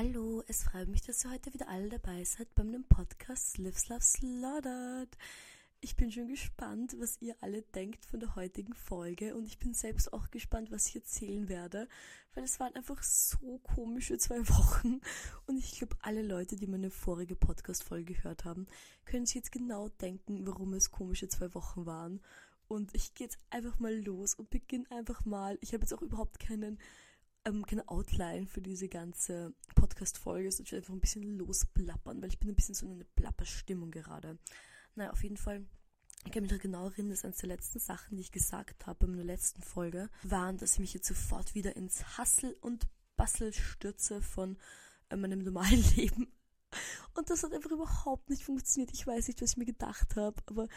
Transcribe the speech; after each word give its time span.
Hallo, 0.00 0.44
es 0.46 0.62
freut 0.62 0.86
mich, 0.86 1.02
dass 1.02 1.24
ihr 1.24 1.32
heute 1.32 1.52
wieder 1.52 1.68
alle 1.68 1.88
dabei 1.88 2.22
seid 2.22 2.54
beim 2.54 2.84
Podcast 2.88 3.58
Lives 3.58 3.88
Love 3.88 4.00
Slaughtered. 4.00 5.18
Ich 5.80 5.96
bin 5.96 6.12
schon 6.12 6.28
gespannt, 6.28 6.94
was 7.00 7.20
ihr 7.20 7.34
alle 7.40 7.62
denkt 7.62 8.04
von 8.04 8.20
der 8.20 8.36
heutigen 8.36 8.74
Folge 8.74 9.34
und 9.34 9.44
ich 9.44 9.58
bin 9.58 9.74
selbst 9.74 10.12
auch 10.12 10.30
gespannt, 10.30 10.70
was 10.70 10.86
ich 10.86 10.94
erzählen 10.94 11.48
werde, 11.48 11.88
weil 12.32 12.44
es 12.44 12.60
waren 12.60 12.76
einfach 12.76 13.02
so 13.02 13.58
komische 13.74 14.18
zwei 14.18 14.38
Wochen 14.48 15.00
und 15.46 15.58
ich 15.58 15.78
glaube, 15.78 15.96
alle 16.02 16.22
Leute, 16.22 16.54
die 16.54 16.68
meine 16.68 16.90
vorige 16.90 17.34
Podcast-Folge 17.34 18.14
gehört 18.14 18.44
haben, 18.44 18.68
können 19.04 19.26
sich 19.26 19.34
jetzt 19.34 19.50
genau 19.50 19.88
denken, 19.88 20.46
warum 20.46 20.74
es 20.74 20.92
komische 20.92 21.26
zwei 21.26 21.52
Wochen 21.54 21.86
waren. 21.86 22.20
Und 22.68 22.94
ich 22.94 23.14
gehe 23.14 23.26
jetzt 23.26 23.40
einfach 23.50 23.80
mal 23.80 23.98
los 23.98 24.34
und 24.34 24.48
beginne 24.48 24.88
einfach 24.90 25.24
mal. 25.24 25.58
Ich 25.60 25.72
habe 25.72 25.82
jetzt 25.82 25.92
auch 25.92 26.02
überhaupt 26.02 26.38
keinen 26.38 26.78
ähm, 27.44 27.64
keine 27.66 27.88
Outline 27.88 28.46
für 28.46 28.60
diese 28.60 28.88
ganze 28.88 29.54
Podcast-Folge, 29.74 30.50
sondern 30.50 30.66
ich 30.66 30.72
will 30.72 30.78
einfach 30.78 30.94
ein 30.94 31.00
bisschen 31.00 31.38
losplappern, 31.38 32.20
weil 32.22 32.28
ich 32.28 32.38
bin 32.38 32.50
ein 32.50 32.56
bisschen 32.56 32.74
so 32.74 32.86
in 32.86 32.92
einer 32.92 33.04
Plapperstimmung 33.16 33.90
gerade. 33.90 34.38
Naja, 34.94 35.10
auf 35.10 35.22
jeden 35.22 35.36
Fall. 35.36 35.64
Ich 36.24 36.32
kann 36.32 36.42
mich 36.42 36.52
noch 36.52 36.58
genau 36.58 36.88
erinnern, 36.88 37.10
dass 37.10 37.24
eines 37.24 37.38
der 37.38 37.48
letzten 37.48 37.78
Sachen, 37.78 38.16
die 38.16 38.22
ich 38.22 38.32
gesagt 38.32 38.86
habe 38.86 39.06
in 39.06 39.12
meiner 39.12 39.24
letzten 39.24 39.62
Folge, 39.62 40.10
waren, 40.24 40.58
dass 40.58 40.74
ich 40.74 40.78
mich 40.80 40.94
jetzt 40.94 41.06
sofort 41.06 41.54
wieder 41.54 41.76
ins 41.76 42.18
Hassel 42.18 42.56
und 42.60 42.88
Bassel 43.16 43.52
stürze 43.52 44.20
von 44.20 44.58
äh, 45.10 45.16
meinem 45.16 45.40
normalen 45.40 45.82
Leben. 45.96 46.32
Und 47.14 47.30
das 47.30 47.42
hat 47.42 47.52
einfach 47.52 47.70
überhaupt 47.70 48.28
nicht 48.30 48.44
funktioniert. 48.44 48.92
Ich 48.92 49.06
weiß 49.06 49.28
nicht, 49.28 49.40
was 49.40 49.52
ich 49.52 49.56
mir 49.56 49.64
gedacht 49.64 50.16
habe, 50.16 50.36
aber 50.46 50.68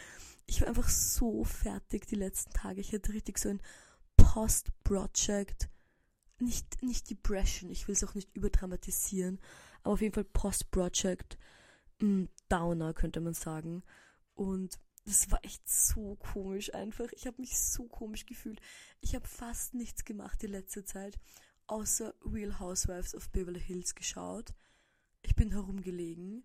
ich 0.46 0.60
war 0.60 0.68
einfach 0.68 0.88
so 0.88 1.44
fertig 1.44 2.06
die 2.06 2.16
letzten 2.16 2.52
Tage. 2.52 2.80
Ich 2.80 2.92
hatte 2.92 3.12
richtig 3.12 3.38
so 3.38 3.48
ein 3.48 3.60
Post-Project 4.16 5.68
nicht, 6.42 6.82
nicht 6.82 7.10
Depression, 7.10 7.70
ich 7.70 7.88
will 7.88 7.94
es 7.94 8.04
auch 8.04 8.14
nicht 8.14 8.34
überdramatisieren, 8.34 9.40
aber 9.82 9.94
auf 9.94 10.00
jeden 10.00 10.14
Fall 10.14 10.24
Post-Project 10.24 11.38
mm, 12.00 12.24
Downer, 12.48 12.92
könnte 12.94 13.20
man 13.20 13.34
sagen. 13.34 13.82
Und 14.34 14.78
das 15.04 15.30
war 15.30 15.44
echt 15.44 15.68
so 15.68 16.16
komisch 16.16 16.74
einfach. 16.74 17.10
Ich 17.12 17.26
habe 17.26 17.40
mich 17.40 17.58
so 17.58 17.88
komisch 17.88 18.26
gefühlt. 18.26 18.60
Ich 19.00 19.14
habe 19.14 19.26
fast 19.26 19.74
nichts 19.74 20.04
gemacht 20.04 20.42
die 20.42 20.46
letzte 20.46 20.84
Zeit, 20.84 21.18
außer 21.66 22.14
Real 22.24 22.58
Housewives 22.60 23.14
of 23.14 23.30
Beverly 23.30 23.60
Hills 23.60 23.94
geschaut. 23.94 24.54
Ich 25.22 25.34
bin 25.34 25.50
herumgelegen 25.50 26.44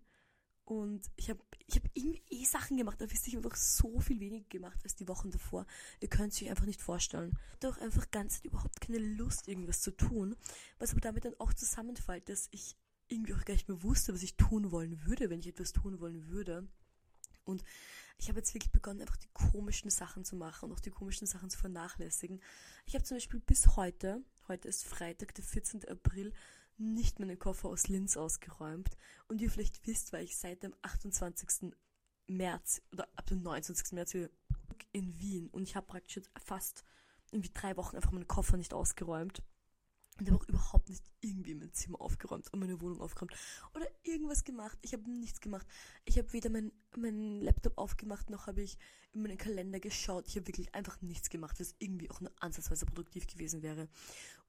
und 0.68 1.10
ich 1.16 1.30
habe 1.30 1.40
ich 1.66 1.76
hab 1.76 1.84
irgendwie 1.94 2.22
eh 2.28 2.44
Sachen 2.44 2.76
gemacht, 2.76 3.02
aber 3.02 3.10
ich 3.10 3.36
einfach 3.36 3.56
so 3.56 4.00
viel 4.00 4.20
weniger 4.20 4.46
gemacht 4.50 4.78
als 4.84 4.96
die 4.96 5.08
Wochen 5.08 5.30
davor. 5.30 5.66
Ihr 6.00 6.08
könnt 6.08 6.34
es 6.34 6.42
euch 6.42 6.50
einfach 6.50 6.66
nicht 6.66 6.82
vorstellen. 6.82 7.32
Ich 7.32 7.52
hatte 7.54 7.70
auch 7.70 7.78
einfach 7.78 8.10
ganz 8.10 8.40
überhaupt 8.42 8.78
keine 8.78 8.98
Lust, 8.98 9.48
irgendwas 9.48 9.80
zu 9.80 9.92
tun. 9.92 10.36
Was 10.78 10.90
aber 10.90 11.00
damit 11.00 11.24
dann 11.24 11.38
auch 11.38 11.54
zusammenfällt, 11.54 12.28
dass 12.28 12.48
ich 12.50 12.76
irgendwie 13.08 13.32
auch 13.32 13.46
gar 13.46 13.54
nicht 13.54 13.68
mehr 13.68 13.82
wusste, 13.82 14.12
was 14.12 14.22
ich 14.22 14.36
tun 14.36 14.70
wollen 14.70 15.06
würde, 15.06 15.30
wenn 15.30 15.40
ich 15.40 15.46
etwas 15.46 15.72
tun 15.72 16.00
wollen 16.00 16.28
würde. 16.28 16.68
Und 17.44 17.64
ich 18.18 18.28
habe 18.28 18.40
jetzt 18.40 18.52
wirklich 18.52 18.72
begonnen, 18.72 19.00
einfach 19.00 19.16
die 19.16 19.32
komischen 19.32 19.90
Sachen 19.90 20.26
zu 20.26 20.36
machen 20.36 20.66
und 20.66 20.76
auch 20.76 20.80
die 20.80 20.90
komischen 20.90 21.26
Sachen 21.26 21.48
zu 21.48 21.58
vernachlässigen. 21.58 22.42
Ich 22.84 22.94
habe 22.94 23.04
zum 23.04 23.16
Beispiel 23.16 23.40
bis 23.40 23.76
heute, 23.76 24.22
heute 24.48 24.68
ist 24.68 24.86
Freitag, 24.86 25.34
der 25.34 25.44
14. 25.44 25.88
April, 25.88 26.34
nicht 26.78 27.18
meinen 27.18 27.38
Koffer 27.38 27.68
aus 27.68 27.88
Linz 27.88 28.16
ausgeräumt. 28.16 28.96
Und 29.26 29.40
wie 29.40 29.44
ihr 29.44 29.50
vielleicht 29.50 29.86
wisst, 29.86 30.12
war 30.12 30.20
ich 30.20 30.36
seit 30.36 30.62
dem 30.62 30.74
28. 30.82 31.72
März 32.26 32.82
oder 32.92 33.08
ab 33.16 33.26
dem 33.26 33.42
29. 33.42 33.92
März 33.92 34.14
wieder 34.14 34.30
in 34.92 35.18
Wien. 35.18 35.48
Und 35.48 35.62
ich 35.62 35.76
habe 35.76 35.86
praktisch 35.86 36.20
fast 36.36 36.84
irgendwie 37.30 37.50
drei 37.52 37.76
Wochen 37.76 37.96
einfach 37.96 38.12
meinen 38.12 38.28
Koffer 38.28 38.56
nicht 38.56 38.74
ausgeräumt. 38.74 39.42
Und 40.18 40.28
habe 40.28 40.40
auch 40.40 40.48
überhaupt 40.48 40.88
nicht 40.88 41.04
irgendwie 41.20 41.54
mein 41.54 41.72
Zimmer 41.72 42.00
aufgeräumt 42.00 42.52
und 42.52 42.58
meine 42.58 42.80
Wohnung 42.80 43.00
aufgeräumt 43.00 43.34
oder 43.74 43.86
irgendwas 44.02 44.42
gemacht. 44.42 44.76
Ich 44.82 44.92
habe 44.92 45.08
nichts 45.08 45.40
gemacht. 45.40 45.64
Ich 46.06 46.18
habe 46.18 46.32
weder 46.32 46.50
meinen 46.50 46.72
mein 46.96 47.40
Laptop 47.40 47.78
aufgemacht, 47.78 48.28
noch 48.28 48.48
habe 48.48 48.62
ich 48.62 48.78
in 49.12 49.22
meinen 49.22 49.38
Kalender 49.38 49.78
geschaut. 49.78 50.26
Ich 50.26 50.34
habe 50.34 50.48
wirklich 50.48 50.74
einfach 50.74 51.00
nichts 51.02 51.30
gemacht, 51.30 51.60
was 51.60 51.76
irgendwie 51.78 52.10
auch 52.10 52.20
nur 52.20 52.32
ansatzweise 52.40 52.86
produktiv 52.86 53.28
gewesen 53.28 53.62
wäre. 53.62 53.88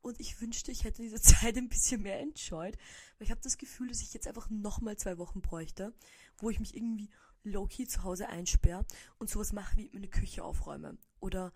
Und 0.01 0.19
ich 0.19 0.39
wünschte, 0.41 0.71
ich 0.71 0.83
hätte 0.83 1.01
diese 1.01 1.21
Zeit 1.21 1.57
ein 1.57 1.69
bisschen 1.69 2.01
mehr 2.01 2.19
enjoyed, 2.19 2.77
weil 3.17 3.25
ich 3.25 3.31
habe 3.31 3.41
das 3.41 3.57
Gefühl, 3.57 3.89
dass 3.89 4.01
ich 4.01 4.13
jetzt 4.13 4.27
einfach 4.27 4.49
nochmal 4.49 4.97
zwei 4.97 5.17
Wochen 5.17 5.41
bräuchte, 5.41 5.93
wo 6.37 6.49
ich 6.49 6.59
mich 6.59 6.75
irgendwie 6.75 7.09
low-key 7.43 7.87
zu 7.87 8.03
Hause 8.03 8.27
einsperre 8.27 8.85
und 9.17 9.29
sowas 9.29 9.53
mache 9.53 9.77
wie 9.77 9.89
meine 9.93 10.09
Küche 10.09 10.43
aufräume 10.43 10.97
oder, 11.19 11.53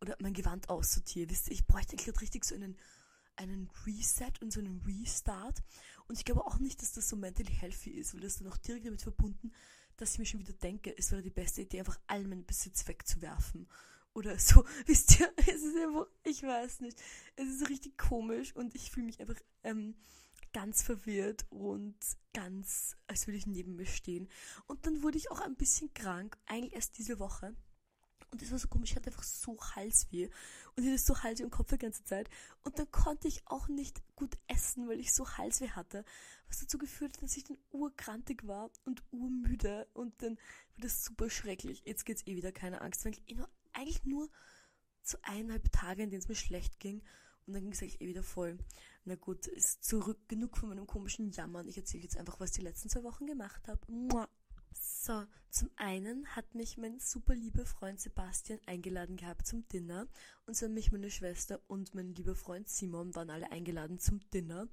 oder 0.00 0.16
mein 0.20 0.34
Gewand 0.34 0.68
aussortiere. 0.68 1.30
Wisst 1.30 1.48
ihr, 1.48 1.54
ich 1.54 1.66
bräuchte 1.66 1.96
gerade 1.96 2.20
richtig 2.20 2.44
so 2.44 2.54
einen 2.54 2.76
einen 3.38 3.70
Reset 3.86 4.32
und 4.40 4.52
so 4.52 4.60
einen 4.60 4.82
Restart. 4.82 5.62
Und 6.06 6.18
ich 6.18 6.24
glaube 6.24 6.44
auch 6.44 6.58
nicht, 6.58 6.82
dass 6.82 6.92
das 6.92 7.08
so 7.08 7.16
mentally 7.16 7.52
healthy 7.52 7.90
ist, 7.90 8.14
weil 8.14 8.20
das 8.20 8.38
dann 8.38 8.48
auch 8.48 8.56
direkt 8.56 8.86
damit 8.86 9.02
verbunden, 9.02 9.52
dass 9.96 10.12
ich 10.12 10.18
mir 10.18 10.26
schon 10.26 10.40
wieder 10.40 10.52
denke, 10.52 10.96
es 10.96 11.10
wäre 11.10 11.22
die 11.22 11.30
beste 11.30 11.62
Idee, 11.62 11.80
einfach 11.80 11.98
all 12.06 12.24
meinen 12.24 12.46
Besitz 12.46 12.86
wegzuwerfen. 12.86 13.68
Oder 14.14 14.38
so, 14.38 14.64
wisst 14.86 15.20
ihr, 15.20 15.32
es 15.36 15.62
ist 15.62 15.76
einfach, 15.76 16.06
ich 16.24 16.42
weiß 16.42 16.80
nicht, 16.80 17.00
es 17.36 17.48
ist 17.48 17.68
richtig 17.68 17.96
komisch 17.96 18.54
und 18.54 18.74
ich 18.74 18.90
fühle 18.90 19.06
mich 19.06 19.20
einfach 19.20 19.40
ähm, 19.62 19.94
ganz 20.52 20.82
verwirrt 20.82 21.46
und 21.50 21.96
ganz, 22.32 22.96
als 23.06 23.26
würde 23.26 23.38
ich 23.38 23.46
neben 23.46 23.76
mir 23.76 23.86
stehen. 23.86 24.28
Und 24.66 24.86
dann 24.86 25.02
wurde 25.02 25.18
ich 25.18 25.30
auch 25.30 25.40
ein 25.40 25.56
bisschen 25.56 25.92
krank, 25.94 26.36
eigentlich 26.46 26.74
erst 26.74 26.98
diese 26.98 27.18
Woche. 27.18 27.54
Und 28.30 28.42
das 28.42 28.50
war 28.50 28.58
so 28.58 28.68
komisch, 28.68 28.90
ich 28.90 28.96
hatte 28.96 29.08
einfach 29.08 29.22
so 29.22 29.58
Halsweh. 29.74 30.28
Und 30.76 30.82
ich 30.82 30.90
hatte 30.90 30.98
so 30.98 31.22
Halsweh 31.22 31.44
im 31.44 31.50
Kopf 31.50 31.70
die 31.70 31.78
ganze 31.78 32.04
Zeit. 32.04 32.28
Und 32.62 32.78
dann 32.78 32.90
konnte 32.90 33.26
ich 33.26 33.42
auch 33.46 33.68
nicht 33.68 34.02
gut 34.16 34.36
essen, 34.48 34.86
weil 34.88 35.00
ich 35.00 35.14
so 35.14 35.38
Halsweh 35.38 35.70
hatte. 35.70 36.04
Was 36.46 36.60
dazu 36.60 36.76
geführt 36.76 37.14
hat, 37.14 37.22
dass 37.22 37.36
ich 37.36 37.44
dann 37.44 37.58
urkrantig 37.70 38.46
war 38.46 38.70
und 38.84 39.02
urmüde. 39.12 39.88
Und 39.94 40.22
dann 40.22 40.36
war 40.36 40.82
das 40.82 41.04
super 41.04 41.30
schrecklich. 41.30 41.82
Jetzt 41.86 42.04
geht's 42.04 42.26
eh 42.26 42.36
wieder, 42.36 42.52
keine 42.52 42.82
Angst. 42.82 43.04
Weil 43.04 43.12
ich 43.12 43.22
eh 43.28 43.34
nur, 43.34 43.48
eigentlich 43.72 44.04
nur 44.04 44.28
so 45.02 45.18
eineinhalb 45.22 45.70
Tage, 45.72 46.02
in 46.02 46.10
denen 46.10 46.22
es 46.22 46.28
mir 46.28 46.34
schlecht 46.34 46.80
ging. 46.80 47.02
Und 47.46 47.54
dann 47.54 47.62
ging 47.62 47.72
es 47.72 47.82
eigentlich 47.82 48.00
eh 48.00 48.08
wieder 48.08 48.22
voll. 48.22 48.58
Na 49.04 49.14
gut, 49.14 49.46
ist 49.46 49.82
zurück 49.82 50.18
genug 50.28 50.58
von 50.58 50.68
meinem 50.68 50.86
komischen 50.86 51.30
Jammern. 51.30 51.66
Ich 51.66 51.78
erzähle 51.78 52.02
jetzt 52.02 52.18
einfach, 52.18 52.38
was 52.40 52.50
ich 52.50 52.56
die 52.56 52.62
letzten 52.62 52.90
zwei 52.90 53.02
Wochen 53.04 53.26
gemacht 53.26 53.66
habe. 53.68 53.80
So, 54.74 55.24
zum 55.50 55.70
einen 55.76 56.26
hat 56.36 56.54
mich 56.54 56.76
mein 56.76 56.98
super 57.00 57.34
lieber 57.34 57.64
Freund 57.64 58.00
Sebastian 58.00 58.60
eingeladen 58.66 59.16
gehabt 59.16 59.46
zum 59.46 59.66
Dinner. 59.68 60.06
Und 60.46 60.56
so 60.56 60.66
haben 60.66 60.74
mich 60.74 60.92
meine 60.92 61.10
Schwester 61.10 61.60
und 61.68 61.94
mein 61.94 62.14
lieber 62.14 62.34
Freund 62.34 62.68
Simon 62.68 63.14
waren 63.14 63.30
alle 63.30 63.50
eingeladen 63.50 63.98
zum 63.98 64.20
Dinner. 64.30 64.68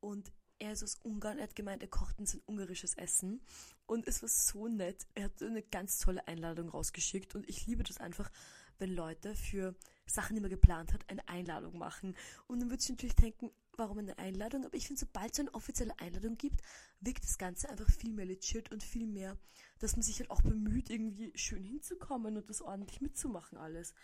Und 0.00 0.32
er 0.58 0.72
ist 0.72 0.82
aus 0.82 0.98
Ungarn, 1.02 1.38
er 1.38 1.44
hat 1.44 1.56
gemeint, 1.56 1.82
er 1.82 1.88
kocht 1.88 2.18
uns 2.18 2.34
ein 2.34 2.42
ungarisches 2.46 2.94
Essen. 2.94 3.40
Und 3.86 4.06
es 4.08 4.22
war 4.22 4.28
so 4.28 4.68
nett. 4.68 5.06
Er 5.14 5.24
hat 5.24 5.42
eine 5.42 5.62
ganz 5.62 5.98
tolle 5.98 6.26
Einladung 6.26 6.68
rausgeschickt. 6.68 7.34
Und 7.34 7.48
ich 7.48 7.66
liebe 7.66 7.82
das 7.82 7.98
einfach, 7.98 8.30
wenn 8.78 8.94
Leute 8.94 9.34
für 9.34 9.74
Sachen, 10.06 10.34
die 10.34 10.40
man 10.40 10.50
geplant 10.50 10.92
hat, 10.92 11.08
eine 11.08 11.26
Einladung 11.28 11.78
machen. 11.78 12.16
Und 12.46 12.60
dann 12.60 12.70
würde 12.70 12.82
ich 12.82 12.88
natürlich 12.88 13.16
denken, 13.16 13.50
warum 13.76 13.98
eine 13.98 14.18
Einladung? 14.18 14.64
Aber 14.64 14.76
ich 14.76 14.86
finde, 14.86 15.00
sobald 15.00 15.32
es 15.32 15.40
eine 15.40 15.54
offizielle 15.54 15.98
Einladung 15.98 16.36
gibt, 16.36 16.62
wirkt 17.00 17.24
das 17.24 17.38
Ganze 17.38 17.68
einfach 17.68 17.90
viel 17.90 18.12
mehr 18.12 18.26
legit 18.26 18.70
und 18.72 18.82
viel 18.82 19.06
mehr, 19.06 19.36
dass 19.78 19.96
man 19.96 20.02
sich 20.02 20.18
halt 20.18 20.30
auch 20.30 20.42
bemüht, 20.42 20.90
irgendwie 20.90 21.32
schön 21.36 21.64
hinzukommen 21.64 22.36
und 22.36 22.48
das 22.48 22.62
ordentlich 22.62 23.00
mitzumachen 23.00 23.58
alles. 23.58 23.94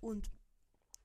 Und 0.00 0.30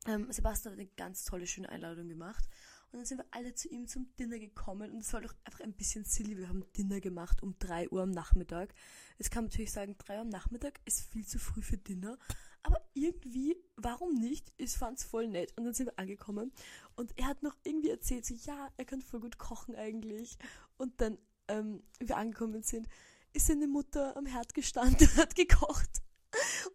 ähm, 0.06 0.32
Sebastian 0.32 0.74
hat 0.74 0.80
eine 0.80 0.90
ganz 0.90 1.24
tolle, 1.24 1.48
schöne 1.48 1.70
Einladung 1.70 2.08
gemacht. 2.08 2.50
Und 2.92 3.00
dann 3.00 3.06
sind 3.06 3.20
wir 3.20 3.26
alle 3.32 3.54
zu 3.54 3.70
ihm 3.70 3.88
zum 3.88 4.08
Dinner 4.18 4.40
gekommen 4.40 4.92
und 4.92 5.00
es 5.00 5.14
war 5.14 5.22
doch 5.22 5.36
einfach 5.44 5.62
ein 5.62 5.74
bisschen 5.74 6.06
silly. 6.06 6.38
Wir 6.38 6.50
haben 6.50 6.66
Dinner 6.76 7.00
gemacht 7.00 7.44
um 7.44 7.56
3 7.60 7.90
Uhr 7.90 8.02
am 8.02 8.12
Nachmittag. 8.12 8.74
Jetzt 9.20 9.30
kann 9.30 9.44
man 9.44 9.50
natürlich 9.50 9.72
sagen, 9.72 9.96
3 10.00 10.16
Uhr 10.16 10.22
am 10.22 10.30
Nachmittag 10.30 10.80
ist 10.86 11.02
viel 11.12 11.26
zu 11.26 11.38
früh 11.38 11.62
für 11.62 11.78
Dinner. 11.78 12.18
Aber 12.64 12.82
irgendwie, 12.94 13.56
warum 13.76 14.16
nicht? 14.16 14.52
Ich 14.58 14.72
fand's 14.72 15.04
voll 15.04 15.28
nett. 15.28 15.54
Und 15.56 15.66
dann 15.66 15.74
sind 15.74 15.86
wir 15.88 16.00
angekommen 16.00 16.52
und 16.96 17.18
er 17.18 17.28
hat 17.28 17.44
noch 17.44 17.56
irgendwie 17.64 17.90
erzählt, 17.90 18.26
so, 18.26 18.34
ja, 18.34 18.70
er 18.76 18.86
kann 18.86 19.02
voll 19.02 19.20
gut 19.20 19.38
kochen 19.38 19.76
eigentlich. 19.76 20.38
Und 20.78 21.00
dann, 21.00 21.18
ähm, 21.48 21.84
wir 22.00 22.18
angekommen 22.18 22.64
sind, 22.64 22.88
ist 23.34 23.48
seine 23.48 23.68
Mutter 23.68 24.18
am 24.18 24.26
Herd 24.26 24.54
gestanden 24.54 25.08
und 25.08 25.18
hat 25.18 25.36
gekocht 25.36 26.02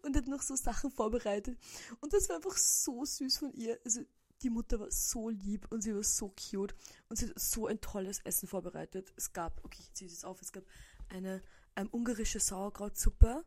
und 0.02 0.16
hat 0.16 0.26
noch 0.26 0.42
so 0.42 0.56
Sachen 0.56 0.90
vorbereitet. 0.90 1.58
Und 2.00 2.12
das 2.12 2.28
war 2.28 2.36
einfach 2.36 2.56
so 2.56 3.04
süß 3.04 3.38
von 3.38 3.52
ihr. 3.52 3.78
Also, 3.84 4.02
die 4.44 4.50
Mutter 4.50 4.78
war 4.78 4.90
so 4.90 5.30
lieb 5.30 5.66
und 5.70 5.82
sie 5.82 5.94
war 5.94 6.02
so 6.02 6.28
cute 6.28 6.74
und 7.08 7.16
sie 7.16 7.26
hat 7.26 7.38
so 7.38 7.66
ein 7.66 7.80
tolles 7.80 8.20
Essen 8.20 8.46
vorbereitet. 8.46 9.12
Es 9.16 9.32
gab, 9.32 9.64
okay, 9.64 9.78
ich 9.80 9.92
ziehe 9.94 10.10
es 10.10 10.24
auf, 10.24 10.40
es 10.42 10.52
gab 10.52 10.64
eine 11.08 11.42
ähm, 11.76 11.88
ungarische 11.90 12.40
Sauerkrautsuppe, 12.40 13.44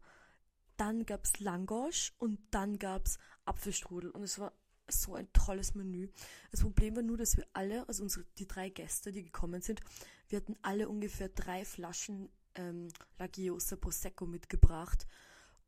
dann 0.76 1.06
gab 1.06 1.26
es 1.26 1.40
Langosch 1.40 2.14
und 2.18 2.40
dann 2.52 2.80
gab 2.80 3.06
es 3.06 3.20
Apfelstrudel 3.46 4.10
und 4.10 4.24
es 4.24 4.40
war 4.40 4.54
so 4.90 5.16
ein 5.16 5.32
tolles 5.34 5.76
Menü. 5.76 6.10
Das 6.52 6.62
Problem 6.62 6.96
war 6.96 7.04
nur, 7.04 7.18
dass 7.18 7.38
wir 7.38 7.46
alle, 7.54 7.88
also 7.88 8.04
unsere, 8.04 8.26
die 8.38 8.48
drei 8.48 8.70
Gäste, 8.70 9.12
die 9.12 9.24
gekommen 9.24 9.62
sind, 9.62 9.82
wir 10.30 10.38
hatten 10.38 10.56
alle 10.62 10.90
ungefähr 10.90 11.30
drei 11.30 11.64
Flaschen 11.64 12.30
ähm, 12.56 12.88
Lagiosa 13.20 13.76
Prosecco 13.76 14.26
mitgebracht, 14.26 15.06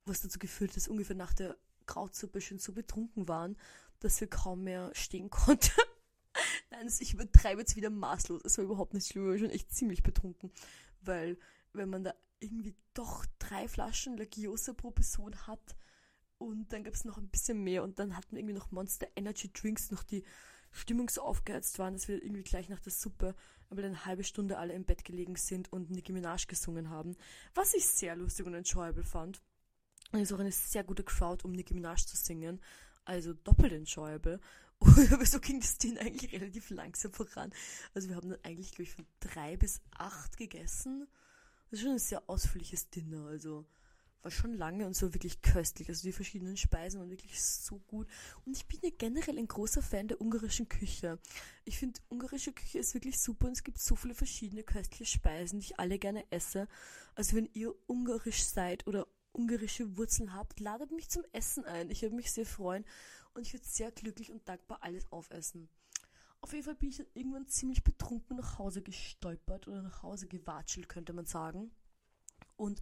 was 0.05 0.21
dazu 0.21 0.39
geführt 0.39 0.71
hat, 0.71 0.77
dass 0.77 0.87
ungefähr 0.87 1.15
nach 1.15 1.33
der 1.33 1.57
Krautsuppe 1.85 2.39
schon 2.39 2.59
so 2.59 2.71
betrunken 2.71 3.27
waren, 3.27 3.57
dass 3.99 4.19
wir 4.19 4.27
kaum 4.27 4.63
mehr 4.63 4.91
stehen 4.93 5.29
konnten. 5.29 5.71
Nein, 6.71 6.91
ich 6.99 7.13
übertreibe 7.13 7.61
jetzt 7.61 7.75
wieder 7.75 7.89
maßlos. 7.89 8.41
Es 8.45 8.57
war 8.57 8.65
überhaupt 8.65 8.93
nicht 8.93 9.07
schlimm, 9.07 9.25
ich 9.25 9.31
war 9.31 9.47
schon 9.47 9.55
echt 9.55 9.71
ziemlich 9.73 10.03
betrunken. 10.03 10.51
Weil, 11.01 11.37
wenn 11.73 11.89
man 11.89 12.03
da 12.03 12.13
irgendwie 12.39 12.75
doch 12.93 13.25
drei 13.37 13.67
Flaschen 13.67 14.17
Lagiosa 14.17 14.73
pro 14.73 14.91
Person 14.91 15.35
hat 15.47 15.75
und 16.37 16.71
dann 16.71 16.83
gab 16.83 16.93
es 16.93 17.03
noch 17.05 17.17
ein 17.17 17.29
bisschen 17.29 17.63
mehr 17.63 17.83
und 17.83 17.99
dann 17.99 18.15
hatten 18.15 18.31
wir 18.31 18.39
irgendwie 18.39 18.55
noch 18.55 18.71
Monster 18.71 19.07
Energy 19.15 19.51
Drinks, 19.51 19.91
noch 19.91 20.03
die 20.03 20.23
Stimmung 20.71 21.09
so 21.09 21.21
aufgeheizt 21.21 21.79
waren, 21.79 21.93
dass 21.93 22.07
wir 22.07 22.23
irgendwie 22.23 22.43
gleich 22.43 22.69
nach 22.69 22.79
der 22.79 22.91
Suppe 22.91 23.35
aber 23.69 23.83
eine 23.83 24.05
halbe 24.05 24.23
Stunde 24.23 24.57
alle 24.57 24.73
im 24.73 24.83
Bett 24.85 25.03
gelegen 25.03 25.35
sind 25.35 25.71
und 25.71 25.91
Nicki 25.91 26.11
Minaj 26.11 26.45
gesungen 26.47 26.89
haben. 26.89 27.15
Was 27.53 27.73
ich 27.73 27.85
sehr 27.87 28.15
lustig 28.15 28.45
und 28.45 28.55
enjoyable 28.55 29.03
fand. 29.03 29.41
Und 30.11 30.19
es 30.19 30.31
ist 30.31 30.35
auch 30.35 30.39
eine 30.39 30.51
sehr 30.51 30.83
gute 30.83 31.03
Crowd, 31.03 31.45
um 31.45 31.51
Nicki 31.51 31.73
Minaj 31.73 32.05
zu 32.05 32.17
singen. 32.17 32.61
Also 33.09 33.33
doppelt 33.33 33.73
enjoyable. 33.73 34.39
Aber 35.11 35.25
so 35.25 35.39
ging 35.39 35.59
das 35.59 35.79
Ding 35.79 35.97
eigentlich 35.97 36.31
relativ 36.31 36.69
langsam 36.69 37.11
voran. 37.11 37.51
Also 37.95 38.07
wir 38.07 38.15
haben 38.15 38.29
dann 38.29 38.39
eigentlich, 38.43 38.69
glaube 38.69 38.83
ich, 38.83 38.93
von 38.93 39.07
drei 39.19 39.57
bis 39.57 39.81
acht 39.97 40.37
gegessen. 40.37 41.07
Das 41.71 41.79
ist 41.79 41.85
schon 41.85 41.93
ein 41.93 41.99
sehr 41.99 42.29
ausführliches 42.29 42.91
Dinner. 42.91 43.25
Also 43.25 43.65
war 44.21 44.29
schon 44.29 44.53
lange 44.53 44.85
und 44.85 44.95
so 44.95 45.11
wirklich 45.15 45.41
köstlich. 45.41 45.89
Also 45.89 46.03
die 46.03 46.11
verschiedenen 46.11 46.55
Speisen 46.55 46.99
waren 46.99 47.09
wirklich 47.09 47.41
so 47.41 47.79
gut. 47.79 48.07
Und 48.45 48.55
ich 48.55 48.67
bin 48.67 48.79
ja 48.83 48.91
generell 48.95 49.39
ein 49.39 49.47
großer 49.47 49.81
Fan 49.81 50.07
der 50.07 50.21
ungarischen 50.21 50.69
Küche. 50.69 51.17
Ich 51.65 51.79
finde, 51.79 51.99
ungarische 52.09 52.53
Küche 52.53 52.77
ist 52.77 52.93
wirklich 52.93 53.19
super 53.19 53.47
und 53.47 53.53
es 53.53 53.63
gibt 53.63 53.79
so 53.79 53.95
viele 53.95 54.13
verschiedene 54.13 54.61
köstliche 54.61 55.05
Speisen, 55.05 55.61
die 55.61 55.65
ich 55.65 55.79
alle 55.79 55.97
gerne 55.97 56.31
esse. 56.31 56.67
Also 57.15 57.35
wenn 57.35 57.49
ihr 57.53 57.73
ungarisch 57.87 58.43
seid 58.43 58.85
oder 58.85 59.07
ungarische 59.33 59.97
Wurzeln 59.97 60.33
habt, 60.33 60.59
ladet 60.59 60.91
mich 60.91 61.09
zum 61.09 61.23
Essen 61.31 61.65
ein. 61.65 61.89
Ich 61.89 62.01
würde 62.01 62.15
mich 62.15 62.31
sehr 62.31 62.45
freuen 62.45 62.85
und 63.33 63.45
ich 63.45 63.53
würde 63.53 63.65
sehr 63.65 63.91
glücklich 63.91 64.31
und 64.31 64.47
dankbar 64.47 64.79
alles 64.81 65.11
aufessen. 65.11 65.69
Auf 66.41 66.53
jeden 66.53 66.63
Fall 66.63 66.75
bin 66.75 66.89
ich 66.89 66.97
dann 66.97 67.07
irgendwann 67.13 67.47
ziemlich 67.47 67.83
betrunken 67.83 68.37
nach 68.37 68.57
Hause 68.57 68.81
gestolpert 68.81 69.67
oder 69.67 69.81
nach 69.81 70.03
Hause 70.03 70.27
gewatschelt, 70.27 70.87
könnte 70.87 71.13
man 71.13 71.25
sagen. 71.25 71.71
Und 72.55 72.81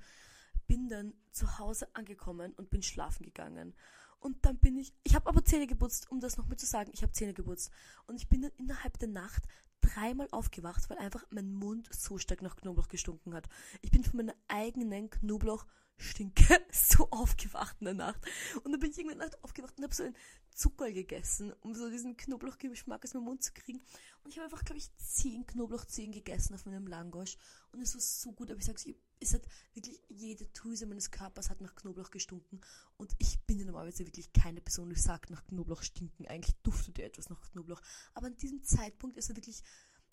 bin 0.68 0.90
dann 0.90 1.14
zu 1.32 1.60
Hause 1.60 1.88
angekommen 1.96 2.54
und 2.54 2.70
bin 2.70 2.84
schlafen 2.84 3.24
gegangen. 3.24 3.74
Und 4.20 4.46
dann 4.46 4.58
bin 4.58 4.78
ich, 4.78 4.94
ich 5.04 5.16
habe 5.16 5.28
aber 5.28 5.46
Zähne 5.46 5.68
geputzt, 5.68 6.12
um 6.12 6.20
das 6.20 6.38
noch 6.38 6.48
mit 6.48 6.60
zu 6.60 6.66
sagen, 6.66 6.92
ich 6.94 7.04
habe 7.04 7.14
Zähne 7.14 7.34
geputzt. 7.34 7.72
Und 8.06 8.16
ich 8.16 8.28
bin 8.28 8.42
dann 8.42 8.52
innerhalb 8.58 8.98
der 9.00 9.08
Nacht 9.08 9.44
dreimal 9.82 10.28
aufgewacht, 10.32 10.90
weil 10.90 10.98
einfach 10.98 11.26
mein 11.30 11.52
Mund 11.52 11.88
so 11.94 12.18
stark 12.18 12.42
nach 12.42 12.56
Knoblauch 12.56 12.88
gestunken 12.88 13.34
hat. 13.34 13.48
Ich 13.82 13.92
bin 13.92 14.04
von 14.04 14.18
meiner 14.18 14.36
eigenen 14.48 15.10
Knoblauch 15.10 15.66
stinke 15.98 16.60
so 16.72 17.10
aufgewacht 17.10 17.78
in 17.80 17.86
der 17.86 17.94
Nacht. 17.94 18.22
Und 18.64 18.72
dann 18.72 18.80
bin 18.80 18.92
ich 18.92 18.98
irgendwann 18.98 19.20
Nacht 19.20 19.44
aufgewacht 19.44 19.78
und 19.78 19.84
habe 19.84 19.96
so 19.96 20.04
ein 20.04 20.16
Zucker 20.52 20.92
gegessen, 20.92 21.54
um 21.62 21.76
so 21.76 21.90
diesen 21.90 22.18
Knoblauchgeschmack 22.18 23.04
aus 23.04 23.14
meinem 23.14 23.26
Mund 23.26 23.44
zu 23.44 23.54
kriegen. 23.54 23.82
Und 24.24 24.32
ich 24.32 24.38
habe 24.38 24.46
einfach, 24.46 24.66
glaube 24.66 24.80
ich, 24.80 24.90
zehn 24.98 25.46
Knoblauchzehen 25.46 26.12
gegessen 26.12 26.56
auf 26.56 26.66
meinem 26.66 26.88
Langosch. 26.88 27.38
Und 27.72 27.82
es 27.82 27.94
war 27.94 28.02
so 28.02 28.32
gut, 28.32 28.50
aber 28.50 28.60
ich 28.60 28.66
sage 28.66 28.96
es 29.20 29.34
hat 29.34 29.42
wirklich 29.74 30.00
jede 30.10 30.46
Drüse 30.48 30.86
meines 30.86 31.10
Körpers 31.10 31.50
hat 31.50 31.62
nach 31.62 31.76
Knoblauch 31.76 32.12
gestunken. 32.12 32.62
Und 32.98 33.16
ich 33.20 33.40
bin 33.42 33.60
ja 33.60 33.66
normalerweise 33.66 34.06
wirklich 34.06 34.32
keine 34.34 34.62
Person, 34.62 34.90
die 34.90 35.00
sagt, 35.00 35.30
nach 35.30 35.46
Knoblauch 35.46 35.82
stinken. 35.82 36.28
Eigentlich 36.28 36.56
duftet 36.62 36.98
ja 36.98 37.06
etwas 37.06 37.30
nach 37.30 37.42
Knoblauch. 37.52 37.82
Aber 38.14 38.28
an 38.28 38.38
diesem 38.38 38.64
Zeitpunkt 38.64 39.18
ist 39.18 39.30
er 39.30 39.36
wirklich 39.36 39.64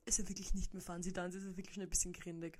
ist 0.07 0.19
er 0.19 0.29
wirklich 0.29 0.55
nicht 0.55 0.75
mehr 0.75 0.83
fancy 0.83 1.13
dann, 1.13 1.31
ist 1.31 1.37
er 1.37 1.57
wirklich 1.57 1.75
schon 1.75 1.83
ein 1.83 1.89
bisschen 1.89 2.13
grindig. 2.13 2.59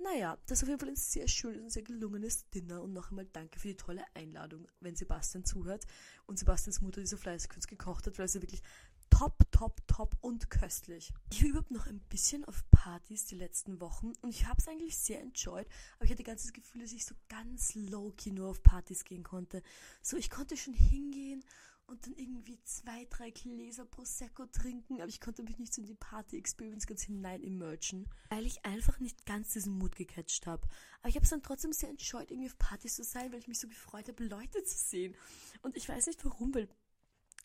Naja, 0.00 0.38
das 0.46 0.58
ist 0.58 0.62
auf 0.62 0.68
jeden 0.68 0.78
Fall 0.78 0.90
ein 0.90 0.96
sehr 0.96 1.26
schönes 1.26 1.60
und 1.60 1.70
sehr 1.70 1.82
gelungenes 1.82 2.48
Dinner 2.50 2.82
und 2.82 2.92
noch 2.92 3.10
einmal 3.10 3.26
danke 3.26 3.58
für 3.58 3.68
die 3.68 3.76
tolle 3.76 4.04
Einladung, 4.14 4.68
wenn 4.78 4.94
Sebastian 4.94 5.44
zuhört 5.44 5.86
und 6.26 6.38
Sebastians 6.38 6.80
Mutter 6.80 7.00
diese 7.00 7.16
fleißig 7.16 7.50
für 7.50 7.56
uns 7.56 7.66
gekocht 7.66 8.06
hat, 8.06 8.16
weil 8.16 8.28
ja 8.28 8.34
wirklich 8.34 8.62
top, 9.10 9.36
top, 9.50 9.80
top 9.88 10.16
und 10.20 10.50
köstlich. 10.50 11.12
Ich 11.32 11.42
war 11.42 11.50
überhaupt 11.50 11.72
noch 11.72 11.86
ein 11.88 11.98
bisschen 12.08 12.44
auf 12.44 12.62
Partys 12.70 13.26
die 13.26 13.34
letzten 13.34 13.80
Wochen 13.80 14.12
und 14.22 14.30
ich 14.30 14.46
habe 14.46 14.60
es 14.60 14.68
eigentlich 14.68 14.96
sehr 14.96 15.20
enjoyed, 15.20 15.66
aber 15.96 16.04
ich 16.04 16.12
hatte 16.12 16.22
ganz 16.22 16.42
das 16.42 16.52
Gefühl, 16.52 16.82
dass 16.82 16.92
ich 16.92 17.04
so 17.04 17.16
ganz 17.28 17.74
low-key 17.74 18.30
nur 18.30 18.50
auf 18.50 18.62
Partys 18.62 19.04
gehen 19.04 19.24
konnte. 19.24 19.62
So, 20.00 20.16
ich 20.16 20.30
konnte 20.30 20.56
schon 20.56 20.74
hingehen 20.74 21.44
und 21.88 22.06
dann 22.06 22.14
irgendwie 22.16 22.62
zwei, 22.64 23.06
drei 23.06 23.30
Gläser 23.30 23.86
Prosecco 23.86 24.46
trinken, 24.46 25.00
aber 25.00 25.08
ich 25.08 25.20
konnte 25.20 25.42
mich 25.42 25.58
nicht 25.58 25.72
so 25.72 25.80
in 25.80 25.86
die 25.86 25.94
Party-Experience 25.94 26.86
ganz 26.86 27.02
hinein 27.02 27.42
immergen, 27.42 28.08
weil 28.28 28.46
ich 28.46 28.64
einfach 28.64 29.00
nicht 29.00 29.24
ganz 29.24 29.54
diesen 29.54 29.78
Mut 29.78 29.96
gecatcht 29.96 30.46
habe. 30.46 30.68
Aber 31.00 31.08
ich 31.08 31.16
habe 31.16 31.24
es 31.24 31.30
dann 31.30 31.42
trotzdem 31.42 31.72
sehr 31.72 31.88
enjoyed, 31.88 32.30
irgendwie 32.30 32.50
auf 32.50 32.58
Partys 32.58 32.96
zu 32.96 33.04
sein, 33.04 33.32
weil 33.32 33.38
ich 33.38 33.48
mich 33.48 33.58
so 33.58 33.68
gefreut 33.68 34.06
habe, 34.08 34.22
Leute 34.24 34.62
zu 34.64 34.76
sehen. 34.76 35.16
Und 35.62 35.76
ich 35.76 35.88
weiß 35.88 36.06
nicht 36.06 36.22
warum, 36.26 36.54
weil 36.54 36.68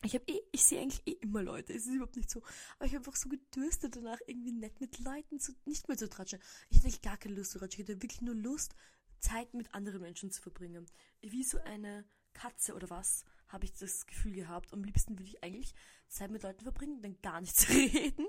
ich 0.02 0.14
eh, 0.14 0.42
ich 0.52 0.62
sehe 0.62 0.82
eigentlich 0.82 1.06
eh 1.06 1.18
immer 1.22 1.42
Leute, 1.42 1.72
es 1.72 1.86
ist 1.86 1.94
überhaupt 1.94 2.16
nicht 2.16 2.30
so. 2.30 2.42
Aber 2.76 2.84
ich 2.84 2.94
habe 2.94 2.98
einfach 2.98 3.16
so 3.16 3.30
gedürstet 3.30 3.96
danach, 3.96 4.18
irgendwie 4.26 4.52
nett 4.52 4.78
mit 4.78 4.98
Leuten 4.98 5.40
zu, 5.40 5.54
nicht 5.64 5.88
mehr 5.88 5.96
zu 5.96 6.08
tratschen. 6.10 6.38
Ich 6.68 6.84
hatte 6.84 6.98
gar 6.98 7.16
keine 7.16 7.36
Lust 7.36 7.52
zu 7.52 7.58
tratschen, 7.58 7.82
ich 7.82 7.88
hatte 7.88 8.02
wirklich 8.02 8.20
nur 8.20 8.34
Lust, 8.34 8.74
Zeit 9.20 9.54
mit 9.54 9.74
anderen 9.74 10.02
Menschen 10.02 10.30
zu 10.30 10.42
verbringen. 10.42 10.84
Wie 11.22 11.44
so 11.44 11.58
eine 11.60 12.04
Katze 12.34 12.74
oder 12.74 12.90
was 12.90 13.24
habe 13.54 13.64
ich 13.64 13.72
das 13.72 14.06
Gefühl 14.06 14.32
gehabt. 14.32 14.72
Am 14.72 14.84
liebsten 14.84 15.18
würde 15.18 15.30
ich 15.30 15.42
eigentlich 15.42 15.72
Zeit 16.08 16.30
mit 16.30 16.42
Leuten 16.42 16.62
verbringen, 16.62 17.00
dann 17.00 17.16
gar 17.22 17.40
nichts 17.40 17.68
reden 17.70 18.26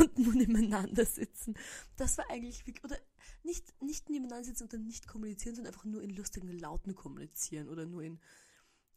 und 0.00 0.18
nur 0.18 0.34
nebeneinander 0.34 1.06
sitzen. 1.06 1.54
Das 1.96 2.18
war 2.18 2.28
eigentlich 2.28 2.66
wirklich, 2.66 2.84
oder 2.84 2.98
nicht, 3.44 3.80
nicht 3.80 4.10
nebeneinander 4.10 4.44
sitzen 4.44 4.64
und 4.64 4.72
dann 4.72 4.86
nicht 4.86 5.06
kommunizieren, 5.06 5.54
sondern 5.54 5.72
einfach 5.72 5.86
nur 5.86 6.02
in 6.02 6.10
lustigen 6.10 6.50
Lauten 6.58 6.94
kommunizieren 6.94 7.68
oder 7.68 7.86
nur 7.86 8.02
in 8.02 8.20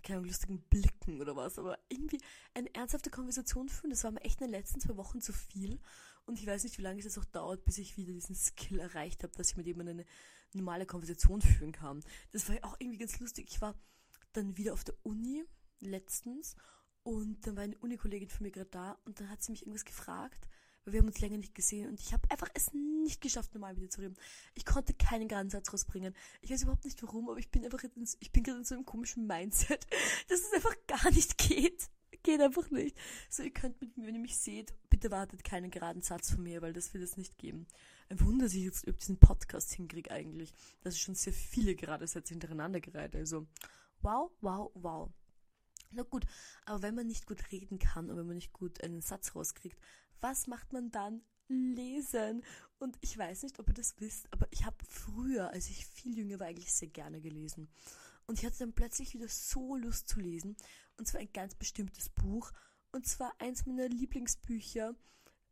keine 0.03 0.21
lustigen 0.21 0.61
Blicken 0.61 1.21
oder 1.21 1.35
was, 1.35 1.59
aber 1.59 1.77
irgendwie 1.89 2.21
eine 2.53 2.73
ernsthafte 2.73 3.09
Konversation 3.09 3.67
führen, 3.67 3.89
das 3.89 4.03
war 4.03 4.11
mir 4.11 4.21
echt 4.21 4.39
in 4.41 4.47
den 4.47 4.51
letzten 4.51 4.79
zwei 4.79 4.95
Wochen 4.95 5.21
zu 5.21 5.33
viel. 5.33 5.79
Und 6.25 6.39
ich 6.39 6.47
weiß 6.47 6.63
nicht, 6.63 6.77
wie 6.77 6.81
lange 6.81 6.99
es 6.99 7.05
jetzt 7.05 7.17
auch 7.17 7.25
dauert, 7.25 7.65
bis 7.65 7.77
ich 7.77 7.97
wieder 7.97 8.13
diesen 8.13 8.35
Skill 8.35 8.79
erreicht 8.79 9.23
habe, 9.23 9.33
dass 9.35 9.51
ich 9.51 9.57
mit 9.57 9.65
jemandem 9.65 9.99
eine 9.99 10.05
normale 10.53 10.85
Konversation 10.85 11.41
führen 11.41 11.71
kann. 11.71 12.03
Das 12.31 12.47
war 12.47 12.55
ja 12.55 12.63
auch 12.63 12.75
irgendwie 12.79 12.97
ganz 12.97 13.19
lustig. 13.19 13.47
Ich 13.49 13.61
war 13.61 13.75
dann 14.37 14.57
wieder 14.57 14.73
auf 14.73 14.83
der 14.83 14.95
Uni 15.03 15.43
letztens 15.79 16.55
und 17.03 17.45
dann 17.45 17.55
war 17.55 17.63
eine 17.63 17.77
Unikollegin 17.77 18.29
von 18.29 18.43
mir 18.43 18.51
gerade 18.51 18.69
da 18.69 18.97
und 19.05 19.19
dann 19.19 19.29
hat 19.29 19.41
sie 19.41 19.51
mich 19.51 19.61
irgendwas 19.61 19.85
gefragt, 19.85 20.47
weil 20.83 20.93
wir 20.93 20.99
haben 20.99 21.07
uns 21.07 21.19
länger 21.19 21.37
nicht 21.37 21.55
gesehen 21.55 21.89
und 21.89 21.99
ich 21.99 22.13
habe 22.13 22.29
einfach 22.29 22.49
es 22.53 22.73
nicht 22.73 23.21
geschafft, 23.21 23.53
normal 23.53 23.75
mit 23.75 23.91
zu 23.91 24.01
reden. 24.01 24.15
Ich 24.55 24.65
konnte 24.65 24.93
keinen 24.93 25.27
geraden 25.27 25.49
Satz 25.49 25.71
rausbringen. 25.73 26.15
Ich 26.41 26.49
weiß 26.49 26.63
überhaupt 26.63 26.85
nicht 26.85 27.01
warum, 27.03 27.29
aber 27.29 27.39
ich 27.39 27.49
bin 27.49 27.65
einfach 27.65 27.83
in, 27.83 28.07
ich 28.19 28.31
bin 28.31 28.43
gerade 28.43 28.59
in 28.59 28.65
so 28.65 28.75
einem 28.75 28.85
komischen 28.85 29.27
Mindset, 29.27 29.85
dass 30.27 30.39
es 30.39 30.53
einfach 30.53 30.75
gar 30.87 31.11
nicht 31.11 31.37
geht. 31.37 31.89
Geht 32.23 32.41
einfach 32.41 32.69
nicht. 32.71 32.97
So, 33.29 33.43
ihr 33.43 33.53
könnt 33.53 33.79
mit 33.79 33.95
mir, 33.95 34.05
wenn 34.05 34.15
ihr 34.15 34.21
mich 34.21 34.37
seht, 34.37 34.73
bitte 34.89 35.11
wartet 35.11 35.43
keinen 35.43 35.71
geraden 35.71 36.01
Satz 36.01 36.31
von 36.31 36.43
mir, 36.43 36.61
weil 36.61 36.73
das 36.73 36.93
wird 36.93 37.03
es 37.03 37.15
nicht 37.15 37.37
geben. 37.37 37.67
Ein 38.09 38.19
Wunder, 38.19 38.45
dass 38.45 38.53
ich 38.53 38.63
jetzt 38.63 38.83
über 38.85 38.97
diesen 38.97 39.17
Podcast 39.17 39.73
hinkriege 39.73 40.11
eigentlich. 40.11 40.53
Das 40.81 40.95
ist 40.95 40.99
schon 40.99 41.15
sehr 41.15 41.33
viele 41.33 41.75
gerade 41.75 42.07
Sätze 42.07 42.33
hintereinander 42.33 42.81
gereiht. 42.81 43.15
Also, 43.15 43.45
Wow, 44.01 44.31
wow, 44.41 44.71
wow. 44.75 45.11
Na 45.91 46.03
gut, 46.03 46.25
aber 46.65 46.81
wenn 46.81 46.95
man 46.95 47.07
nicht 47.07 47.25
gut 47.25 47.51
reden 47.51 47.79
kann 47.79 48.09
und 48.09 48.17
wenn 48.17 48.27
man 48.27 48.35
nicht 48.35 48.53
gut 48.53 48.83
einen 48.83 49.01
Satz 49.01 49.35
rauskriegt, 49.35 49.79
was 50.21 50.47
macht 50.47 50.73
man 50.73 50.91
dann? 50.91 51.21
Lesen. 51.47 52.43
Und 52.77 52.97
ich 53.01 53.17
weiß 53.17 53.43
nicht, 53.43 53.59
ob 53.59 53.69
ihr 53.69 53.73
das 53.73 53.99
wisst, 53.99 54.31
aber 54.33 54.47
ich 54.51 54.65
habe 54.65 54.75
früher, 54.87 55.49
als 55.51 55.69
ich 55.69 55.85
viel 55.85 56.17
jünger 56.17 56.39
war, 56.39 56.47
eigentlich 56.47 56.73
sehr 56.73 56.89
gerne 56.89 57.21
gelesen. 57.21 57.69
Und 58.25 58.39
ich 58.39 58.45
hatte 58.45 58.59
dann 58.59 58.73
plötzlich 58.73 59.13
wieder 59.13 59.29
so 59.29 59.77
Lust 59.77 60.09
zu 60.09 60.19
lesen. 60.19 60.57
Und 60.97 61.07
zwar 61.07 61.21
ein 61.21 61.31
ganz 61.31 61.55
bestimmtes 61.55 62.09
Buch. 62.09 62.51
Und 62.91 63.07
zwar 63.07 63.33
eins 63.39 63.65
meiner 63.65 63.87
Lieblingsbücher 63.87 64.95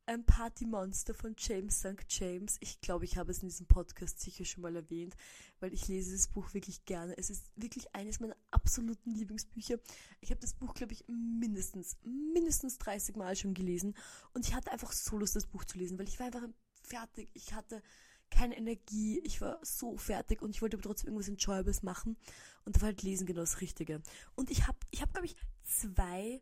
ein 0.08 0.26
Partymonster 0.26 1.14
von 1.14 1.36
James 1.38 1.80
St. 1.80 2.06
James. 2.10 2.58
Ich 2.60 2.80
glaube, 2.82 3.06
ich 3.06 3.18
habe 3.18 3.32
es 3.32 3.42
in 3.42 3.50
diesem 3.50 3.66
Podcast 3.66 4.20
sicher 4.20 4.46
schon 4.46 4.62
mal 4.62 4.76
erwähnt, 4.76 5.16
weil 5.60 5.74
ich 5.74 5.88
lese 5.88 6.14
das 6.14 6.28
Buch 6.28 6.54
wirklich 6.54 6.86
gerne. 6.86 7.18
Es 7.18 7.30
ist 7.30 7.52
wirklich 7.56 7.94
eines 7.96 8.20
meiner 8.20 8.36
absoluten 8.52 9.12
Lieblingsbücher. 9.12 9.80
Ich 10.22 10.30
habe 10.30 10.42
das 10.42 10.54
Buch, 10.54 10.74
glaube 10.74 10.94
ich, 10.94 11.06
mindestens, 11.08 11.98
mindestens 12.04 12.78
30 12.78 13.16
Mal 13.16 13.36
schon 13.36 13.54
gelesen 13.54 13.96
und 14.34 14.48
ich 14.48 14.54
hatte 14.54 14.72
einfach 14.72 14.92
so 14.92 15.18
Lust, 15.18 15.36
das 15.36 15.48
Buch 15.48 15.66
zu 15.66 15.78
lesen, 15.78 15.98
weil 15.98 16.08
ich 16.08 16.20
war 16.20 16.28
einfach 16.28 16.48
fertig. 16.84 17.30
Ich 17.34 17.54
hatte 17.54 17.82
keine 18.30 18.58
Energie, 18.58 19.20
ich 19.24 19.42
war 19.42 19.60
so 19.64 19.98
fertig 19.98 20.42
und 20.42 20.52
ich 20.52 20.62
wollte 20.62 20.78
aber 20.78 20.84
trotzdem 20.84 21.10
irgendwas 21.10 21.30
Enjoyables 21.30 21.84
machen 21.84 22.18
und 22.66 22.76
da 22.76 22.82
war 22.82 22.88
halt 22.88 23.04
Lesen 23.04 23.26
genau 23.26 23.42
das 23.42 23.62
Richtige. 23.62 24.02
Und 24.36 24.52
ich 24.52 24.68
habe, 24.68 24.78
ich 24.92 25.02
habe, 25.02 25.12
glaube 25.12 25.28
ich, 25.28 25.36
zwei 25.64 26.42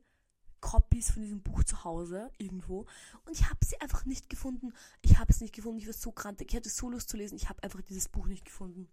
Copies 0.64 1.12
von 1.12 1.22
diesem 1.24 1.42
Buch 1.42 1.66
zu 1.66 1.84
Hause 1.84 2.32
irgendwo 2.38 2.86
und 3.26 3.34
ich 3.34 3.50
habe 3.50 3.60
sie 3.66 3.82
einfach 3.82 4.06
nicht 4.06 4.30
gefunden. 4.30 4.72
Ich 5.02 5.20
habe 5.20 5.30
es 5.30 5.42
nicht 5.42 5.54
gefunden. 5.54 5.78
Ich 5.78 5.88
war 5.88 5.94
so 5.94 6.14
krantig. 6.14 6.50
Ich 6.50 6.56
hatte 6.56 6.70
so 6.70 6.90
Lust 6.90 7.10
zu 7.10 7.18
lesen. 7.18 7.36
Ich 7.36 7.50
habe 7.50 7.62
einfach 7.62 7.82
dieses 7.82 8.08
Buch 8.08 8.28
nicht 8.28 8.46
gefunden. 8.46 8.88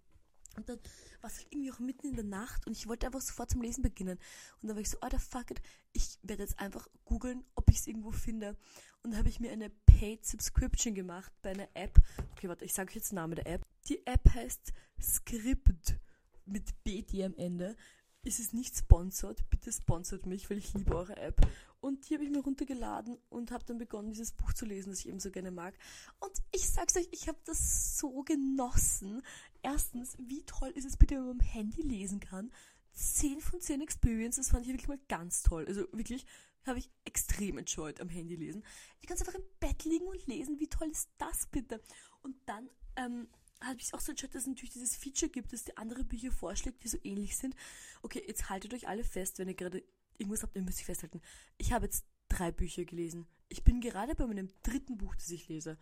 Und 0.57 0.69
dann 0.69 0.81
war 1.21 1.31
es 1.31 1.37
halt 1.37 1.47
irgendwie 1.53 1.71
auch 1.71 1.79
mitten 1.79 2.09
in 2.09 2.17
der 2.17 2.25
Nacht 2.25 2.67
und 2.67 2.77
ich 2.77 2.89
wollte 2.89 3.07
einfach 3.07 3.21
sofort 3.21 3.51
zum 3.51 3.63
Lesen 3.63 3.83
beginnen. 3.83 4.19
Und 4.61 4.67
dann 4.67 4.75
war 4.77 4.81
ich 4.81 4.91
so, 4.91 4.99
Alter, 4.99 5.21
fuck 5.21 5.53
it, 5.53 5.63
ich 5.93 6.19
werde 6.23 6.43
jetzt 6.43 6.59
einfach 6.59 6.89
googeln, 7.05 7.45
ob 7.55 7.71
ich 7.71 7.79
es 7.79 7.87
irgendwo 7.87 8.11
finde. 8.11 8.57
Und 9.05 9.13
dann 9.13 9.19
habe 9.19 9.29
ich 9.29 9.39
mir 9.39 9.53
eine 9.53 9.71
Paid 9.71 10.27
Subscription 10.27 10.97
gemacht 10.97 11.33
bei 11.41 11.51
einer 11.51 11.69
App. 11.75 12.01
Okay, 12.33 12.49
warte, 12.49 12.65
ich 12.65 12.75
sage 12.75 12.93
jetzt 12.95 13.13
den 13.13 13.17
Namen 13.17 13.37
der 13.37 13.47
App. 13.47 13.63
Die 13.89 14.05
App 14.09 14.29
heißt 14.35 14.73
Script 15.01 16.01
mit 16.47 16.83
BT 16.83 17.23
am 17.23 17.37
Ende 17.37 17.77
es 18.23 18.39
ist 18.39 18.55
nicht 18.55 18.77
sponsored. 18.77 19.49
Bitte 19.51 19.73
sponsert 19.73 20.27
mich, 20.27 20.51
weil 20.51 20.59
ich 20.59 20.75
liebe 20.75 20.95
eure 20.95 21.17
App. 21.17 21.41
Und 21.81 22.09
die 22.09 22.15
habe 22.15 22.25
ich 22.25 22.31
mir 22.31 22.41
runtergeladen 22.41 23.17
und 23.31 23.51
habe 23.51 23.65
dann 23.65 23.79
begonnen, 23.79 24.11
dieses 24.11 24.33
Buch 24.33 24.53
zu 24.53 24.67
lesen, 24.67 24.91
das 24.91 25.01
ich 25.01 25.09
eben 25.09 25.21
so 25.21 25.31
gerne 25.31 25.51
mag. 25.51 25.75
Und 26.19 26.33
ich 26.53 26.69
sag's 26.69 26.97
euch, 26.97 27.09
ich 27.11 27.29
habe 27.29 27.39
das 27.47 27.99
so 27.99 28.23
genossen. 28.23 29.23
Erstens, 29.63 30.17
wie 30.19 30.43
toll 30.45 30.71
ist 30.75 30.85
es 30.85 30.99
bitte, 30.99 31.15
wenn 31.15 31.23
man 31.27 31.41
am 31.41 31.47
Handy 31.47 31.81
lesen 31.81 32.21
kann? 32.21 32.53
10 32.93 33.41
von 33.41 33.61
10 33.61 33.81
Experience, 33.81 34.37
das 34.37 34.51
fand 34.51 34.67
ich 34.67 34.73
wirklich 34.73 34.89
mal 34.89 35.01
ganz 35.09 35.43
toll. 35.43 35.65
Also 35.67 35.87
wirklich 35.93 36.27
habe 36.67 36.79
ich 36.79 36.91
extrem 37.07 37.57
enjoyed 37.57 38.01
am 38.01 38.11
Handy 38.11 38.37
lesen. 38.37 38.63
Ich 39.01 39.07
kann 39.09 39.17
einfach 39.17 39.35
im 39.35 39.45
Bett 39.59 39.85
liegen 39.85 40.07
und 40.07 40.27
lesen. 40.27 40.61
Wie 40.61 40.69
toll 40.69 40.89
ist 40.91 41.09
das 41.17 41.47
bitte? 41.47 41.81
Und 42.23 42.37
dann 42.45 42.69
ähm, 42.97 43.29
habe 43.63 43.79
ich 43.79 43.93
auch 43.95 44.01
so 44.01 44.13
enjoyed, 44.13 44.35
dass 44.35 44.43
es 44.43 44.49
natürlich 44.49 44.73
dieses 44.73 44.97
Feature 44.97 45.31
gibt, 45.31 45.53
dass 45.53 45.65
die 45.65 45.77
andere 45.77 46.05
Bücher 46.05 46.33
vorschlägt, 46.33 46.83
die 46.83 46.89
so 46.89 46.99
ähnlich 47.03 47.37
sind. 47.37 47.55
Okay, 48.03 48.23
jetzt 48.27 48.49
haltet 48.49 48.73
euch 48.75 48.89
alle 48.89 49.05
fest, 49.05 49.39
wenn 49.39 49.49
ihr 49.49 49.55
gerade 49.55 49.83
irgendwas 50.19 50.43
habt, 50.43 50.57
ihr 50.57 50.63
müsst 50.63 50.79
euch 50.79 50.87
festhalten. 50.87 51.21
Ich 51.59 51.73
habe 51.73 51.87
jetzt 51.87 52.05
drei 52.29 52.53
Bücher 52.53 52.85
gelesen. 52.85 53.27
Ich 53.49 53.65
bin 53.65 53.81
gerade 53.81 54.15
bei 54.15 54.27
meinem 54.27 54.51
dritten 54.63 54.97
Buch, 54.97 55.15
das 55.17 55.31
ich 55.31 55.49
lese. 55.49 55.79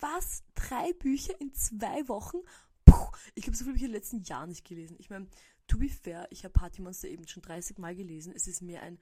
Was? 0.00 0.42
Drei 0.54 0.92
Bücher 0.92 1.40
in 1.40 1.54
zwei 1.54 2.08
Wochen? 2.08 2.38
Puh, 2.84 3.10
ich 3.34 3.46
habe 3.46 3.56
so 3.56 3.64
viele 3.64 3.74
Bücher 3.74 3.86
in 3.86 3.92
den 3.92 3.98
letzten 3.98 4.22
Jahren 4.22 4.48
nicht 4.48 4.64
gelesen. 4.64 4.96
Ich 4.98 5.10
meine, 5.10 5.28
to 5.68 5.78
be 5.78 5.88
fair, 5.88 6.26
ich 6.30 6.44
habe 6.44 6.52
Party 6.52 6.82
Monster 6.82 7.08
eben 7.08 7.26
schon 7.28 7.42
30 7.42 7.78
Mal 7.78 7.94
gelesen. 7.94 8.32
Es 8.34 8.46
ist 8.46 8.62
mehr 8.62 8.82
ein 8.82 8.98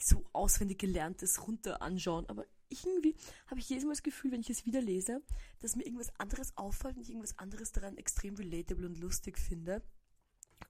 so 0.00 0.24
auswendig 0.32 0.78
gelerntes 0.78 1.46
runter 1.46 1.82
anschauen. 1.82 2.26
Aber 2.28 2.46
irgendwie 2.68 3.14
habe 3.46 3.60
ich 3.60 3.68
jedes 3.68 3.84
Mal 3.84 3.92
das 3.92 4.02
Gefühl, 4.02 4.32
wenn 4.32 4.40
ich 4.40 4.50
es 4.50 4.66
wieder 4.66 4.80
lese, 4.80 5.22
dass 5.60 5.76
mir 5.76 5.84
irgendwas 5.84 6.12
anderes 6.18 6.56
auffällt 6.56 6.96
und 6.96 7.02
ich 7.02 7.10
irgendwas 7.10 7.38
anderes 7.38 7.72
daran 7.72 7.96
extrem 7.96 8.34
relatable 8.34 8.86
und 8.86 8.98
lustig 8.98 9.38
finde. 9.38 9.82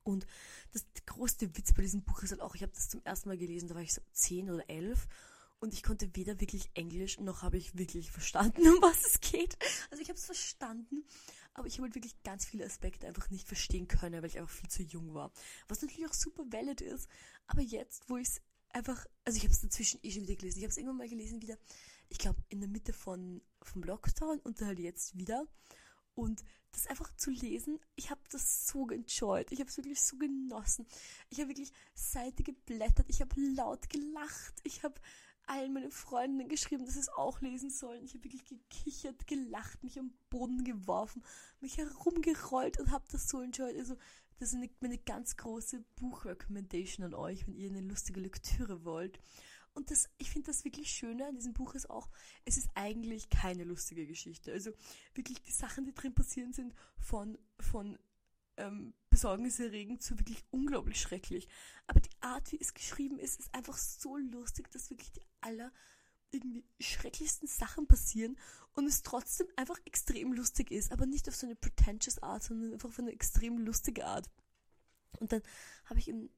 Und 0.02 0.26
das 0.72 0.84
größte 1.06 1.56
Witz 1.56 1.72
bei 1.72 1.82
diesem 1.82 2.02
Buch 2.02 2.22
ist 2.22 2.30
halt 2.30 2.40
auch, 2.40 2.54
ich 2.54 2.62
habe 2.62 2.72
das 2.72 2.88
zum 2.88 3.02
ersten 3.04 3.28
Mal 3.28 3.38
gelesen, 3.38 3.68
da 3.68 3.74
war 3.74 3.82
ich 3.82 3.94
so 3.94 4.02
10 4.12 4.50
oder 4.50 4.68
11 4.68 5.06
und 5.58 5.74
ich 5.74 5.82
konnte 5.82 6.14
weder 6.14 6.40
wirklich 6.40 6.70
Englisch 6.74 7.18
noch 7.18 7.42
habe 7.42 7.56
ich 7.56 7.76
wirklich 7.76 8.10
verstanden, 8.10 8.60
um 8.68 8.82
was 8.82 9.04
es 9.06 9.20
geht. 9.20 9.56
Also 9.90 10.02
ich 10.02 10.08
habe 10.08 10.18
es 10.18 10.26
verstanden, 10.26 11.04
aber 11.54 11.66
ich 11.66 11.74
habe 11.74 11.84
halt 11.84 11.94
wirklich 11.94 12.22
ganz 12.22 12.44
viele 12.44 12.66
Aspekte 12.66 13.06
einfach 13.06 13.30
nicht 13.30 13.46
verstehen 13.46 13.88
können, 13.88 14.20
weil 14.22 14.28
ich 14.28 14.38
einfach 14.38 14.54
viel 14.54 14.68
zu 14.68 14.82
jung 14.82 15.14
war. 15.14 15.32
Was 15.68 15.82
natürlich 15.82 16.08
auch 16.08 16.14
super 16.14 16.44
valid 16.50 16.80
ist, 16.80 17.08
aber 17.46 17.62
jetzt, 17.62 18.08
wo 18.08 18.16
ich 18.16 18.28
es 18.28 18.42
einfach, 18.76 19.06
also 19.24 19.36
ich 19.36 19.42
habe 19.44 19.52
es 19.52 19.60
dazwischen 19.60 20.00
eh 20.02 20.10
schon 20.10 20.22
wieder 20.22 20.36
gelesen. 20.36 20.58
Ich 20.58 20.64
habe 20.64 20.70
es 20.70 20.76
irgendwann 20.76 20.98
mal 20.98 21.08
gelesen 21.08 21.42
wieder, 21.42 21.56
ich 22.08 22.18
glaube 22.18 22.42
in 22.48 22.60
der 22.60 22.68
Mitte 22.68 22.92
von 22.92 23.42
vom 23.62 23.82
Lockdown 23.82 24.38
und 24.40 24.60
dann 24.60 24.68
halt 24.68 24.78
jetzt 24.78 25.16
wieder. 25.16 25.46
Und 26.14 26.44
das 26.72 26.86
einfach 26.86 27.14
zu 27.16 27.30
lesen, 27.30 27.78
ich 27.94 28.10
habe 28.10 28.20
das 28.30 28.66
so 28.66 28.88
enjoyed. 28.88 29.50
Ich 29.50 29.60
habe 29.60 29.68
es 29.68 29.76
wirklich 29.76 30.00
so 30.00 30.16
genossen. 30.16 30.86
Ich 31.30 31.38
habe 31.38 31.48
wirklich 31.48 31.72
Seite 31.94 32.42
geblättert. 32.42 33.06
Ich 33.08 33.20
habe 33.20 33.34
laut 33.40 33.88
gelacht. 33.88 34.54
Ich 34.62 34.82
habe 34.82 35.00
allen 35.46 35.72
meinen 35.72 35.90
Freunden 35.90 36.48
geschrieben, 36.48 36.84
dass 36.84 36.94
sie 36.94 37.00
es 37.00 37.08
auch 37.08 37.40
lesen 37.40 37.70
sollen. 37.70 38.04
Ich 38.04 38.14
habe 38.14 38.24
wirklich 38.24 38.44
gekichert, 38.44 39.26
gelacht, 39.26 39.82
mich 39.84 39.98
am 39.98 40.12
Boden 40.28 40.64
geworfen, 40.64 41.22
mich 41.60 41.78
herumgerollt 41.78 42.78
und 42.80 42.90
habe 42.90 43.04
das 43.10 43.28
so 43.28 43.40
enjoyed. 43.40 43.76
Also 43.78 43.96
das 44.38 44.50
ist 44.50 44.56
eine, 44.56 44.70
meine 44.80 44.98
ganz 44.98 45.36
große 45.36 45.80
Buchrecommendation 45.96 47.06
an 47.06 47.14
euch, 47.14 47.46
wenn 47.46 47.56
ihr 47.56 47.70
eine 47.70 47.80
lustige 47.80 48.20
Lektüre 48.20 48.84
wollt. 48.84 49.20
Und 49.74 49.90
das, 49.90 50.08
ich 50.16 50.30
finde 50.30 50.46
das 50.46 50.64
wirklich 50.64 50.90
Schöne 50.90 51.26
an 51.26 51.34
diesem 51.34 51.52
Buch 51.52 51.74
ist 51.74 51.90
auch, 51.90 52.08
es 52.46 52.56
ist 52.56 52.70
eigentlich 52.74 53.28
keine 53.28 53.64
lustige 53.64 54.06
Geschichte. 54.06 54.52
Also 54.52 54.72
wirklich 55.14 55.42
die 55.42 55.52
Sachen, 55.52 55.84
die 55.84 55.94
drin 55.94 56.14
passieren, 56.14 56.54
sind 56.54 56.74
von, 56.98 57.36
von 57.60 57.98
ähm, 58.56 58.94
besorgniserregend 59.10 60.02
zu 60.02 60.18
wirklich 60.18 60.44
unglaublich 60.50 61.00
schrecklich. 61.00 61.48
Aber 61.86 62.00
die 62.00 62.10
Art, 62.20 62.52
wie 62.52 62.60
es 62.60 62.72
geschrieben 62.72 63.18
ist, 63.18 63.38
ist 63.38 63.54
einfach 63.54 63.76
so 63.76 64.16
lustig, 64.16 64.70
dass 64.70 64.88
wirklich 64.90 65.12
die 65.12 65.26
aller 65.42 65.70
irgendwie 66.36 66.64
schrecklichsten 66.80 67.48
Sachen 67.48 67.86
passieren 67.86 68.38
und 68.72 68.86
es 68.86 69.02
trotzdem 69.02 69.46
einfach 69.56 69.78
extrem 69.84 70.32
lustig 70.32 70.70
ist, 70.70 70.92
aber 70.92 71.06
nicht 71.06 71.28
auf 71.28 71.36
so 71.36 71.46
eine 71.46 71.56
pretentious 71.56 72.22
Art, 72.22 72.42
sondern 72.42 72.72
einfach 72.72 72.88
auf 72.88 72.98
eine 72.98 73.12
extrem 73.12 73.58
lustige 73.58 74.06
Art. 74.06 74.28
Und 75.18 75.32
dann 75.32 75.42
habe 75.86 75.98
ich 75.98 76.08
eben 76.08 76.30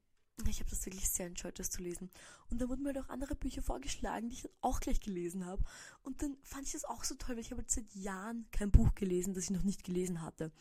ich 0.46 0.60
habe 0.60 0.70
das 0.70 0.86
wirklich 0.86 1.08
sehr 1.08 1.26
enjoyed, 1.26 1.58
das 1.58 1.70
zu 1.70 1.82
lesen. 1.82 2.10
Und 2.48 2.60
dann 2.60 2.68
wurden 2.68 2.82
mir 2.82 2.94
halt 2.94 3.04
auch 3.04 3.08
andere 3.08 3.34
Bücher 3.34 3.62
vorgeschlagen, 3.62 4.28
die 4.28 4.36
ich 4.36 4.42
dann 4.42 4.52
auch 4.60 4.80
gleich 4.80 5.00
gelesen 5.00 5.44
habe. 5.44 5.64
Und 6.02 6.22
dann 6.22 6.36
fand 6.42 6.64
ich 6.64 6.72
das 6.72 6.84
auch 6.84 7.02
so 7.02 7.16
toll, 7.16 7.34
weil 7.34 7.42
ich 7.42 7.50
habe 7.50 7.62
halt 7.62 7.70
seit 7.70 7.92
Jahren 7.92 8.46
kein 8.52 8.70
Buch 8.70 8.94
gelesen, 8.94 9.34
das 9.34 9.44
ich 9.44 9.50
noch 9.50 9.64
nicht 9.64 9.82
gelesen 9.82 10.22
hatte. 10.22 10.52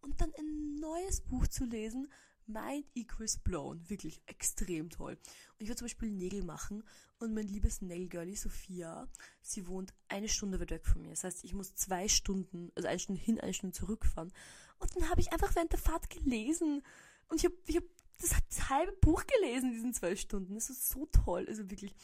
Und 0.00 0.20
dann 0.20 0.32
ein 0.38 0.76
neues 0.76 1.20
Buch 1.20 1.46
zu 1.48 1.64
lesen, 1.64 2.08
Mind 2.46 2.86
Equals 2.94 3.38
Blown. 3.38 3.88
Wirklich 3.88 4.22
extrem 4.26 4.90
toll. 4.90 5.12
Und 5.12 5.60
ich 5.60 5.68
werde 5.68 5.78
zum 5.78 5.86
Beispiel 5.86 6.10
Nägel 6.10 6.44
machen 6.44 6.84
und 7.18 7.34
mein 7.34 7.46
liebes 7.46 7.82
Nailgirlie 7.82 8.36
Sophia, 8.36 9.08
sie 9.42 9.66
wohnt 9.66 9.94
eine 10.08 10.28
Stunde 10.28 10.60
weit 10.60 10.70
weg 10.70 10.86
von 10.86 11.02
mir. 11.02 11.10
Das 11.10 11.24
heißt, 11.24 11.44
ich 11.44 11.54
muss 11.54 11.74
zwei 11.74 12.08
Stunden, 12.08 12.70
also 12.74 12.88
eine 12.88 12.98
Stunde 12.98 13.20
hin, 13.20 13.40
eine 13.40 13.54
Stunde 13.54 13.76
zurückfahren. 13.76 14.32
Und 14.78 14.96
dann 14.96 15.08
habe 15.08 15.20
ich 15.20 15.32
einfach 15.32 15.54
während 15.54 15.72
der 15.72 15.78
Fahrt 15.78 16.10
gelesen. 16.10 16.82
Und 17.28 17.38
ich 17.38 17.44
habe 17.44 17.56
ich 17.66 17.76
hab 17.76 17.84
das, 18.20 18.30
das 18.48 18.68
halbe 18.70 18.92
Buch 18.92 19.24
gelesen 19.26 19.70
in 19.70 19.74
diesen 19.74 19.94
zwei 19.94 20.16
Stunden. 20.16 20.54
Das 20.54 20.70
ist 20.70 20.88
so 20.88 21.06
toll. 21.06 21.46
Also 21.48 21.70
wirklich, 21.70 21.94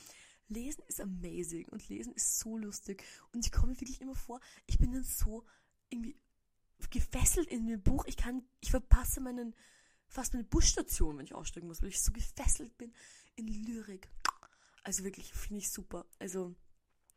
Lesen 0.48 0.82
ist 0.88 1.00
amazing 1.00 1.68
und 1.68 1.88
Lesen 1.88 2.12
ist 2.14 2.38
so 2.38 2.56
lustig. 2.56 3.04
Und 3.32 3.44
ich 3.44 3.52
komme 3.52 3.80
wirklich 3.80 4.00
immer 4.00 4.14
vor, 4.14 4.40
ich 4.66 4.78
bin 4.78 4.92
dann 4.92 5.04
so 5.04 5.44
irgendwie 5.88 6.16
gefesselt 6.90 7.48
in 7.48 7.66
dem 7.66 7.82
Buch. 7.82 8.04
Ich 8.06 8.16
kann, 8.16 8.44
ich 8.60 8.70
verpasse 8.70 9.20
meinen, 9.20 9.54
fast 10.12 10.34
meine 10.34 10.44
Busstation, 10.44 11.18
wenn 11.18 11.24
ich 11.24 11.34
aussteigen 11.34 11.66
muss, 11.66 11.82
weil 11.82 11.88
ich 11.88 12.02
so 12.02 12.12
gefesselt 12.12 12.76
bin 12.78 12.92
in 13.36 13.46
Lyrik. 13.46 14.08
Also 14.82 15.04
wirklich, 15.04 15.32
finde 15.32 15.60
ich 15.60 15.70
super. 15.70 16.06
Also, 16.18 16.54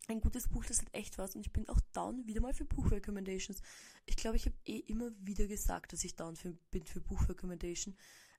ein 0.08 0.22
gutes 0.22 0.48
Buch, 0.48 0.64
das 0.66 0.82
hat 0.82 0.94
echt 0.94 1.18
was. 1.18 1.36
Und 1.36 1.42
ich 1.42 1.52
bin 1.52 1.68
auch 1.68 1.80
down 1.92 2.28
wieder 2.28 2.42
mal 2.42 2.54
für 2.54 2.66
Buchrecommendations. 2.66 3.62
Ich 4.06 4.16
glaube, 4.16 4.38
ich 4.38 4.46
habe 4.46 4.56
eh 4.66 4.78
immer 4.80 5.12
wieder 5.20 5.48
gesagt, 5.48 5.94
dass 5.94 6.04
ich 6.04 6.16
down 6.16 6.36
für, 6.36 6.54
bin 6.70 6.86
für 6.86 7.02
Buchrecommendation 7.02 7.96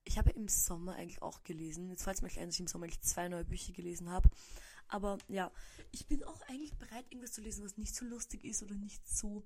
ich 0.07 0.19
habe 0.19 0.31
im 0.31 0.49
Sommer 0.49 0.95
eigentlich 0.95 1.21
auch 1.21 1.43
gelesen. 1.43 1.91
Jetzt 1.91 2.05
fällt 2.05 2.17
es 2.17 2.23
mir 2.23 2.29
gleich 2.29 2.47
dass 2.47 2.55
ich 2.55 2.61
im 2.61 2.69
Sommer 2.69 2.85
eigentlich 2.85 3.03
zwei 3.03 3.29
neue 3.29 3.45
Bücher 3.45 3.73
gelesen 3.73 4.09
habe. 4.09 4.31
Aber 4.89 5.19
ja, 5.29 5.51
ich 5.91 6.07
bin 6.07 6.23
auch 6.23 6.41
eigentlich 6.43 6.75
bereit, 6.77 7.05
irgendwas 7.11 7.33
zu 7.33 7.41
lesen, 7.41 7.65
was 7.65 7.77
nicht 7.77 7.95
so 7.95 8.05
lustig 8.07 8.45
ist 8.45 8.63
oder 8.63 8.77
nicht 8.77 9.07
so 9.07 9.45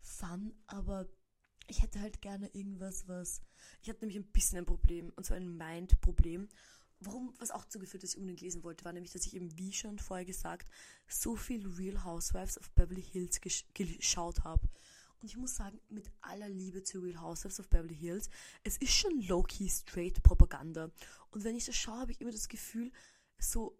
fun. 0.00 0.52
Aber 0.66 1.06
ich 1.70 1.82
hätte 1.82 2.00
halt 2.00 2.20
gerne 2.20 2.48
irgendwas, 2.52 3.06
was. 3.08 3.40
Ich 3.82 3.88
hatte 3.88 4.00
nämlich 4.00 4.18
ein 4.18 4.30
bisschen 4.32 4.58
ein 4.58 4.66
Problem, 4.66 5.12
und 5.16 5.24
zwar 5.24 5.36
ein 5.36 5.56
Mind-Problem. 5.56 6.48
Warum, 6.98 7.32
was 7.38 7.50
auch 7.50 7.64
zugeführt, 7.64 8.02
dass 8.02 8.10
ich 8.10 8.18
unbedingt 8.18 8.42
lesen 8.42 8.62
wollte, 8.62 8.84
war 8.84 8.92
nämlich, 8.92 9.12
dass 9.12 9.24
ich 9.24 9.34
eben, 9.34 9.56
wie 9.56 9.72
schon 9.72 9.98
vorher 9.98 10.26
gesagt, 10.26 10.68
so 11.08 11.34
viel 11.36 11.66
Real 11.66 12.04
Housewives 12.04 12.58
of 12.58 12.70
Beverly 12.72 13.02
Hills 13.02 13.40
geschaut 13.40 14.44
habe. 14.44 14.68
Und 15.20 15.28
ich 15.28 15.36
muss 15.36 15.54
sagen, 15.54 15.80
mit 15.88 16.10
aller 16.20 16.48
Liebe 16.48 16.82
zu 16.82 17.00
Real 17.00 17.20
Housewives 17.20 17.60
of 17.60 17.68
Beverly 17.68 17.96
Hills, 17.96 18.28
es 18.64 18.76
ist 18.78 18.92
schon 18.92 19.22
low-key 19.22 19.68
straight 19.68 20.22
Propaganda. 20.22 20.90
Und 21.30 21.44
wenn 21.44 21.56
ich 21.56 21.66
das 21.66 21.76
schaue, 21.76 22.00
habe 22.00 22.12
ich 22.12 22.20
immer 22.20 22.32
das 22.32 22.48
Gefühl, 22.48 22.90
so, 23.38 23.78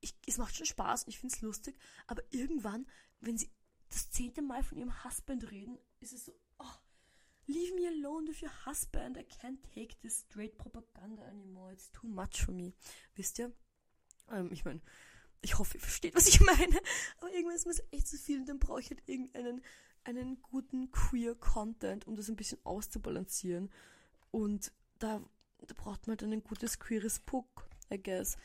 ich, 0.00 0.14
es 0.26 0.38
macht 0.38 0.56
schon 0.56 0.66
Spaß 0.66 1.04
und 1.04 1.10
ich 1.10 1.18
finde 1.18 1.34
es 1.34 1.42
lustig, 1.42 1.76
aber 2.06 2.22
irgendwann, 2.30 2.86
wenn 3.20 3.36
sie 3.36 3.50
das 3.90 4.10
zehnte 4.10 4.42
Mal 4.42 4.62
von 4.62 4.78
ihrem 4.78 5.04
Husband 5.04 5.50
reden, 5.50 5.78
ist 6.00 6.12
es 6.12 6.24
so, 6.26 6.32
oh, 6.58 6.77
leave 7.48 7.74
me 7.74 7.88
alone 7.88 8.28
with 8.28 8.42
your 8.42 8.52
husband, 8.66 9.18
I 9.18 9.24
can't 9.24 9.58
take 9.74 10.00
this 10.02 10.18
straight 10.18 10.56
Propaganda 10.58 11.22
anymore, 11.22 11.72
it's 11.72 11.90
too 11.90 12.06
much 12.06 12.42
for 12.42 12.52
me. 12.52 12.74
Wisst 13.16 13.38
ihr? 13.38 13.52
Ähm, 14.30 14.50
ich 14.52 14.64
meine, 14.64 14.80
ich 15.40 15.58
hoffe, 15.58 15.78
ihr 15.78 15.80
versteht, 15.80 16.14
was 16.14 16.28
ich 16.28 16.40
meine, 16.40 16.80
aber 17.18 17.32
irgendwann 17.32 17.56
ist 17.56 17.66
mir 17.66 17.74
echt 17.90 18.08
zu 18.08 18.18
viel 18.18 18.40
und 18.40 18.48
dann 18.48 18.58
brauche 18.58 18.80
ich 18.80 18.90
halt 18.90 19.02
irgendeinen 19.06 19.62
einen 20.04 20.40
guten 20.42 20.90
queer 20.90 21.34
Content, 21.34 22.06
um 22.06 22.16
das 22.16 22.28
ein 22.28 22.36
bisschen 22.36 22.64
auszubalancieren. 22.64 23.70
Und 24.30 24.72
da, 24.98 25.22
da 25.58 25.74
braucht 25.74 26.06
man 26.06 26.16
halt 26.18 26.22
ein 26.22 26.42
gutes 26.42 26.78
queeres 26.78 27.20
Book, 27.20 27.68
I 27.92 28.02
guess. 28.02 28.36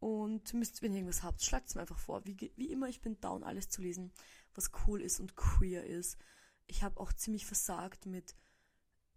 Und 0.00 0.52
müsst, 0.52 0.82
wenn 0.82 0.92
ihr 0.92 0.98
irgendwas 0.98 1.22
habt, 1.22 1.42
schlagt 1.42 1.68
es 1.68 1.74
mir 1.74 1.82
einfach 1.82 1.98
vor. 1.98 2.24
Wie, 2.26 2.52
wie 2.56 2.72
immer, 2.72 2.88
ich 2.88 3.02
bin 3.02 3.20
down, 3.20 3.44
alles 3.44 3.68
zu 3.68 3.82
lesen, 3.82 4.12
was 4.54 4.72
cool 4.86 5.00
ist 5.00 5.20
und 5.20 5.36
queer 5.36 5.84
ist. 5.84 6.18
Ich 6.66 6.82
habe 6.82 6.98
auch 6.98 7.12
ziemlich 7.12 7.46
versagt 7.46 8.06
mit, 8.06 8.34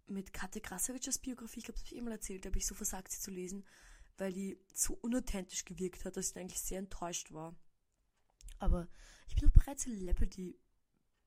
mit 0.06 0.32
Kate 0.32 0.60
Krasavic's 0.60 1.18
Biografie. 1.18 1.60
Ich 1.60 1.64
glaube, 1.64 1.78
das 1.78 1.86
habe 1.86 1.94
ich 1.94 2.00
immer 2.00 2.12
erzählt. 2.12 2.46
Habe 2.46 2.58
ich 2.58 2.66
so 2.66 2.74
versagt, 2.74 3.12
sie 3.12 3.20
zu 3.20 3.30
lesen, 3.30 3.64
weil 4.18 4.32
die 4.32 4.58
so 4.72 4.94
unauthentisch 4.94 5.64
gewirkt 5.64 6.04
hat, 6.04 6.16
dass 6.16 6.30
ich 6.30 6.36
eigentlich 6.36 6.60
sehr 6.60 6.78
enttäuscht 6.78 7.32
war. 7.32 7.54
Aber 8.58 8.88
ich 9.28 9.34
bin 9.34 9.48
auch 9.48 9.52
bereit, 9.52 9.80
Celebrity 9.80 10.58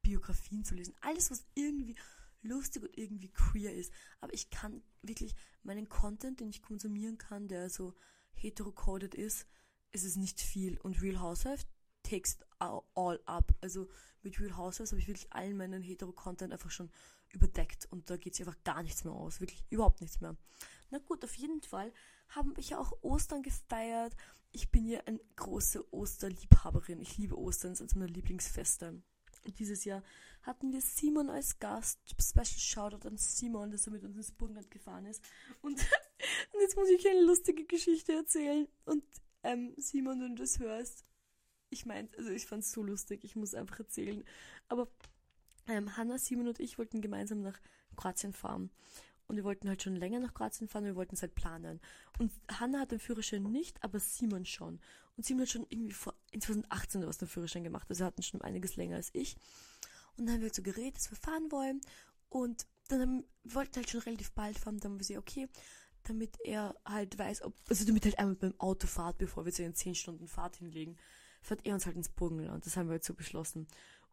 Biografien 0.01 0.63
zu 0.63 0.75
lesen. 0.75 0.95
Alles, 1.01 1.29
was 1.29 1.45
irgendwie 1.55 1.95
lustig 2.41 2.83
und 2.83 2.97
irgendwie 2.97 3.29
queer 3.29 3.73
ist. 3.73 3.91
Aber 4.21 4.33
ich 4.33 4.49
kann 4.49 4.81
wirklich 5.01 5.35
meinen 5.63 5.89
Content, 5.89 6.39
den 6.39 6.49
ich 6.49 6.61
konsumieren 6.61 7.17
kann, 7.17 7.47
der 7.47 7.69
so 7.69 7.93
heterocoded 8.33 9.13
ist, 9.13 9.45
ist 9.91 10.05
es 10.05 10.15
nicht 10.15 10.39
viel. 10.39 10.77
Und 10.79 11.01
Real 11.01 11.19
Housewives 11.19 11.65
takes 12.03 12.37
all 12.59 13.19
up. 13.25 13.53
Also 13.61 13.89
mit 14.23 14.39
Real 14.39 14.55
Housewives 14.55 14.91
habe 14.91 15.01
ich 15.01 15.07
wirklich 15.07 15.31
allen 15.33 15.57
meinen 15.57 15.81
hetero-Content 15.83 16.53
einfach 16.53 16.71
schon 16.71 16.89
überdeckt 17.31 17.87
und 17.91 18.09
da 18.09 18.17
geht 18.17 18.35
sich 18.35 18.45
einfach 18.45 18.63
gar 18.63 18.83
nichts 18.83 19.03
mehr 19.03 19.13
aus. 19.13 19.39
Wirklich 19.39 19.63
überhaupt 19.69 20.01
nichts 20.01 20.21
mehr. 20.21 20.35
Na 20.89 20.97
gut, 20.99 21.23
auf 21.23 21.35
jeden 21.35 21.61
Fall 21.61 21.93
haben 22.29 22.53
ich 22.57 22.75
auch 22.75 22.93
Ostern 23.01 23.43
gefeiert. 23.43 24.15
Ich 24.51 24.71
bin 24.71 24.87
ja 24.87 24.99
eine 25.05 25.19
große 25.35 25.93
Osterliebhaberin. 25.93 26.99
Ich 27.01 27.17
liebe 27.17 27.37
Ostern, 27.37 27.71
das 27.71 27.79
ist 27.79 27.81
eines 27.83 27.95
meiner 27.95 28.11
Lieblingsfeste. 28.11 29.01
Und 29.45 29.59
dieses 29.59 29.85
Jahr 29.85 30.03
hatten 30.41 30.71
wir 30.71 30.81
Simon 30.81 31.29
als 31.29 31.59
Gast. 31.59 31.99
Special 32.19 32.45
Shoutout 32.45 33.07
an 33.07 33.17
Simon, 33.17 33.71
dass 33.71 33.87
er 33.87 33.93
mit 33.93 34.03
uns 34.03 34.17
ins 34.17 34.31
Burgenland 34.31 34.71
gefahren 34.71 35.05
ist. 35.05 35.23
Und, 35.61 35.79
und 36.53 36.61
jetzt 36.61 36.75
muss 36.75 36.89
ich 36.89 37.07
eine 37.07 37.21
lustige 37.21 37.65
Geschichte 37.65 38.13
erzählen. 38.13 38.67
Und 38.85 39.03
ähm, 39.43 39.73
Simon, 39.77 40.21
wenn 40.21 40.35
du 40.35 40.43
das 40.43 40.59
hörst, 40.59 41.05
ich 41.69 41.85
meine, 41.85 42.09
also 42.17 42.31
ich 42.31 42.45
fand 42.47 42.63
es 42.63 42.71
so 42.71 42.81
lustig, 42.81 43.23
ich 43.23 43.35
muss 43.35 43.53
einfach 43.53 43.79
erzählen. 43.79 44.23
Aber 44.67 44.89
ähm, 45.69 45.97
Hanna, 45.97 46.17
Simon 46.17 46.47
und 46.47 46.59
ich 46.59 46.77
wollten 46.77 47.01
gemeinsam 47.01 47.41
nach 47.41 47.59
Kroatien 47.95 48.33
fahren. 48.33 48.69
Und 49.27 49.35
wir 49.35 49.43
wollten 49.43 49.69
halt 49.69 49.83
schon 49.83 49.95
länger 49.95 50.19
nach 50.19 50.33
Kroatien 50.33 50.67
fahren, 50.67 50.85
wir 50.85 50.95
wollten 50.95 51.13
es 51.13 51.21
halt 51.21 51.35
planen. 51.35 51.79
Und 52.17 52.31
Hanna 52.51 52.79
hat 52.79 52.91
den 52.91 52.99
Führerschein 52.99 53.43
nicht, 53.43 53.83
aber 53.83 53.99
Simon 53.99 54.45
schon. 54.45 54.79
Und 55.15 55.25
Simon 55.25 55.43
hat 55.43 55.49
schon 55.49 55.67
irgendwie 55.69 55.93
vor 55.93 56.15
in 56.31 56.41
2018 56.41 57.05
was 57.05 57.19
den 57.19 57.27
Führerschein 57.27 57.63
gemacht. 57.63 57.87
Also 57.89 58.03
er 58.03 58.07
hatten 58.07 58.23
schon 58.23 58.41
einiges 58.41 58.75
länger 58.75 58.95
als 58.95 59.11
ich. 59.13 59.35
Und 60.17 60.25
dann 60.25 60.35
haben 60.35 60.41
wir 60.41 60.47
halt 60.47 60.55
so 60.55 60.63
geredet, 60.63 60.97
dass 60.97 61.11
wir 61.11 61.17
fahren 61.17 61.51
wollen. 61.51 61.81
Und 62.29 62.65
dann 62.87 63.01
haben, 63.01 63.23
wollten 63.43 63.75
halt 63.75 63.89
schon 63.89 64.01
relativ 64.01 64.31
bald 64.31 64.57
fahren. 64.57 64.79
Dann 64.79 64.91
haben 64.91 64.95
wir 64.95 65.05
gesagt, 65.05 65.19
okay, 65.19 65.47
damit 66.03 66.39
er 66.43 66.75
halt 66.85 67.17
weiß, 67.17 67.43
ob, 67.43 67.53
also 67.69 67.85
damit 67.85 68.05
halt 68.05 68.17
einmal 68.17 68.35
beim 68.35 68.59
Auto 68.59 68.87
fahrt, 68.87 69.17
bevor 69.19 69.45
wir 69.45 69.51
so 69.51 69.63
eine 69.63 69.73
10 69.73 69.95
Stunden 69.95 70.27
Fahrt 70.27 70.57
hinlegen, 70.57 70.97
fährt 71.41 71.65
er 71.65 71.75
uns 71.75 71.85
halt 71.85 71.95
ins 71.95 72.09
Burgenland. 72.09 72.65
Das 72.65 72.77
haben 72.77 72.87
wir 72.87 72.93
halt 72.93 73.03
so 73.03 73.13
beschlossen. 73.13 73.67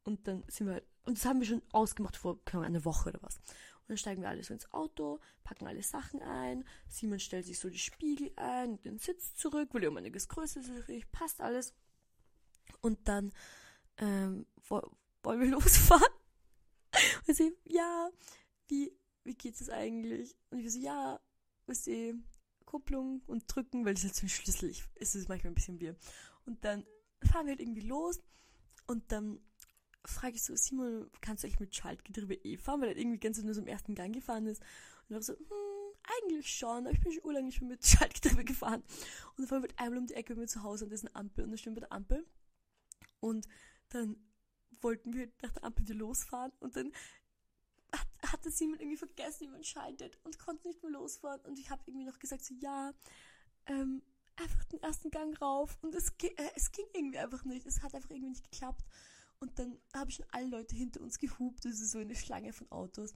Und 0.07 0.29
dann 0.29 0.45
sind 0.47 0.69
wir 0.69 0.75
halt, 0.75 0.87
und 1.05 1.19
das 1.19 1.25
haben 1.25 1.41
wir 1.41 1.47
schon 1.47 1.63
ausgemacht 1.73 2.17
vor 2.17 2.39
eine 2.53 2.85
Woche 2.85 3.09
oder 3.09 3.21
was. 3.23 3.39
Und 3.39 3.89
dann 3.89 3.97
steigen 3.97 4.23
wir 4.23 4.29
alle 4.29 4.45
so 4.45 4.55
ins 4.55 4.73
Auto, 4.73 5.19
packen 5.43 5.67
alle 5.67 5.83
Sachen 5.83 6.23
ein. 6.23 6.65
Simon 6.89 7.19
stellt 7.19 7.45
sich 7.45 7.59
so 7.59 7.69
die 7.69 7.81
Spiegel 7.81 8.31
ein, 8.37 8.81
den 8.83 9.01
Sitz 9.01 9.35
zurück, 9.35 9.71
weil 9.73 9.83
er 9.83 9.91
um 9.91 9.97
einiges 9.97 10.29
größer 10.29 10.61
ist, 10.61 11.11
passt 11.11 11.41
alles. 11.41 11.75
Und 12.81 13.09
dann 13.09 13.33
ähm, 13.97 14.47
wollen 14.69 15.41
wir 15.41 15.47
losfahren. 15.51 16.07
Und 17.27 17.37
sie, 17.37 17.53
ja, 17.65 18.09
wie, 18.69 18.97
wie 19.25 19.35
geht 19.35 19.61
es 19.61 19.69
eigentlich? 19.69 20.37
Und 20.51 20.61
ich 20.61 20.73
so, 20.73 20.79
ja, 20.79 21.21
wisst 21.67 21.89
ihr, 21.89 22.15
Kupplung 22.65 23.23
und 23.27 23.45
drücken, 23.49 23.85
weil 23.85 23.95
das 23.95 24.05
ist 24.05 24.11
jetzt 24.11 24.23
ein 24.23 24.29
Schlüssel. 24.29 24.71
Ich, 24.71 24.85
ist 24.95 25.17
es 25.17 25.27
manchmal 25.27 25.51
ein 25.51 25.57
bisschen 25.57 25.81
wir. 25.81 25.97
Und 26.45 26.65
dann 26.65 26.87
fahren 27.25 27.47
wir 27.47 27.53
halt 27.53 27.61
irgendwie 27.61 27.81
los 27.81 28.21
und 28.87 29.11
dann 29.11 29.41
frage 30.09 30.37
ich 30.37 30.43
so, 30.43 30.55
Simon, 30.57 31.11
kannst 31.21 31.43
du 31.43 31.47
eigentlich 31.47 31.61
mit 31.61 31.75
Schaltgetriebe 31.75 32.35
eh 32.35 32.57
fahren? 32.57 32.81
Weil 32.81 32.91
er 32.91 32.97
irgendwie 32.97 33.19
ganz 33.19 33.43
nur 33.43 33.55
so 33.55 33.61
im 33.61 33.67
ersten 33.67 33.95
Gang 33.95 34.15
gefahren 34.15 34.47
ist. 34.47 34.63
Und 35.09 35.15
er 35.15 35.23
so, 35.23 35.35
hm, 35.35 35.47
eigentlich 36.21 36.49
schon, 36.49 36.87
aber 36.87 36.93
ich 36.93 37.01
bin 37.01 37.13
schon 37.13 37.25
urlang 37.25 37.47
nicht 37.47 37.61
mehr 37.61 37.71
mit 37.71 37.85
Schaltgetriebe 37.87 38.45
gefahren. 38.45 38.83
Und 38.83 39.39
dann 39.39 39.47
fahren 39.47 39.63
wir 39.63 39.71
einmal 39.77 39.99
um 39.99 40.07
die 40.07 40.15
Ecke 40.15 40.35
bei 40.35 40.41
mir 40.43 40.47
zu 40.47 40.63
Hause 40.63 40.87
ist 40.87 41.05
eine 41.05 41.15
Ampel 41.15 41.45
und 41.45 41.51
dann 41.51 41.59
stehen 41.59 41.75
wir 41.75 41.83
bei 41.83 41.87
der 41.89 41.93
Ampel. 41.93 42.27
Und 43.21 43.47
dann 43.91 44.17
wollten 44.81 45.15
wir 45.15 45.29
nach 45.43 45.53
der 45.53 45.65
Ampel 45.65 45.87
wieder 45.87 45.99
losfahren 45.99 46.53
und 46.61 46.77
dann 46.77 46.93
hat, 47.93 48.33
hatte 48.33 48.51
Simon 48.51 48.79
irgendwie 48.79 48.97
vergessen, 48.97 49.47
wie 49.47 49.53
man 49.53 49.65
schaltet 49.65 50.19
und 50.25 50.39
konnte 50.39 50.69
nicht 50.69 50.83
mehr 50.83 50.93
losfahren. 50.93 51.41
Und 51.43 51.59
ich 51.59 51.71
habe 51.71 51.83
irgendwie 51.87 52.05
noch 52.05 52.19
gesagt, 52.19 52.45
so 52.45 52.55
ja, 52.55 52.93
ähm, 53.67 54.03
einfach 54.37 54.65
den 54.65 54.83
ersten 54.83 55.11
Gang 55.11 55.41
rauf. 55.41 55.79
Und 55.83 55.95
es, 55.95 56.13
äh, 56.23 56.51
es 56.55 56.73
ging 56.73 56.87
irgendwie 56.93 57.19
einfach 57.19 57.45
nicht. 57.45 57.67
Es 57.67 57.83
hat 57.83 57.95
einfach 57.95 58.11
irgendwie 58.11 58.31
nicht 58.31 58.51
geklappt. 58.51 58.85
Und 59.39 59.59
dann 59.59 59.79
habe 59.95 60.11
ich 60.11 60.17
schon 60.17 60.27
alle 60.31 60.49
Leute 60.49 60.75
hinter 60.75 61.01
uns 61.01 61.19
gehupt, 61.19 61.65
das 61.65 61.81
ist 61.81 61.91
so 61.91 61.99
eine 61.99 62.15
Schlange 62.15 62.53
von 62.53 62.71
Autos. 62.71 63.15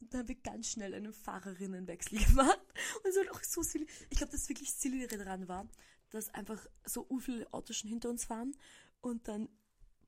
Und 0.00 0.12
dann 0.12 0.20
haben 0.20 0.28
wir 0.28 0.36
ganz 0.36 0.68
schnell 0.68 0.94
einen 0.94 1.12
Fahrerinnenwechsel 1.12 2.18
gemacht. 2.24 2.60
Und 3.02 3.10
es 3.10 3.16
war 3.16 3.34
auch 3.34 3.42
so 3.42 3.62
silly. 3.62 3.86
Ich 4.10 4.18
glaube, 4.18 4.32
das 4.32 4.48
wirklich 4.48 4.72
silly 4.72 5.06
daran 5.06 5.48
war, 5.48 5.68
dass 6.10 6.32
einfach 6.34 6.66
so 6.84 7.06
viele 7.18 7.52
Autos 7.52 7.76
schon 7.76 7.90
hinter 7.90 8.10
uns 8.10 8.28
waren. 8.30 8.54
Und 9.00 9.26
dann 9.28 9.48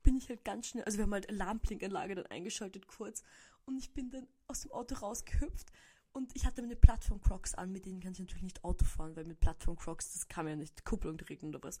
bin 0.03 0.15
ich 0.15 0.29
halt 0.29 0.45
ganz 0.45 0.67
schnell, 0.67 0.83
also 0.85 0.97
wir 0.97 1.03
haben 1.03 1.13
halt 1.13 1.29
Alarmblinkanlage 1.29 2.15
dann 2.15 2.25
eingeschaltet 2.27 2.87
kurz. 2.87 3.23
Und 3.65 3.77
ich 3.77 3.93
bin 3.93 4.09
dann 4.09 4.27
aus 4.47 4.61
dem 4.61 4.71
Auto 4.71 4.95
rausgehüpft 4.95 5.71
und 6.11 6.31
ich 6.35 6.45
hatte 6.45 6.61
meine 6.61 6.75
Plattform-Crocs 6.75 7.55
an, 7.55 7.71
mit 7.71 7.85
denen 7.85 7.99
kann 7.99 8.13
ich 8.13 8.19
natürlich 8.19 8.43
nicht 8.43 8.63
Auto 8.63 8.83
fahren, 8.83 9.15
weil 9.15 9.25
mit 9.25 9.39
Plattform-Crocs, 9.39 10.13
das 10.13 10.27
kann 10.27 10.45
man 10.45 10.53
ja 10.53 10.57
nicht 10.57 10.83
Kupplung 10.83 11.17
drehen 11.17 11.43
oder 11.43 11.61
was. 11.63 11.77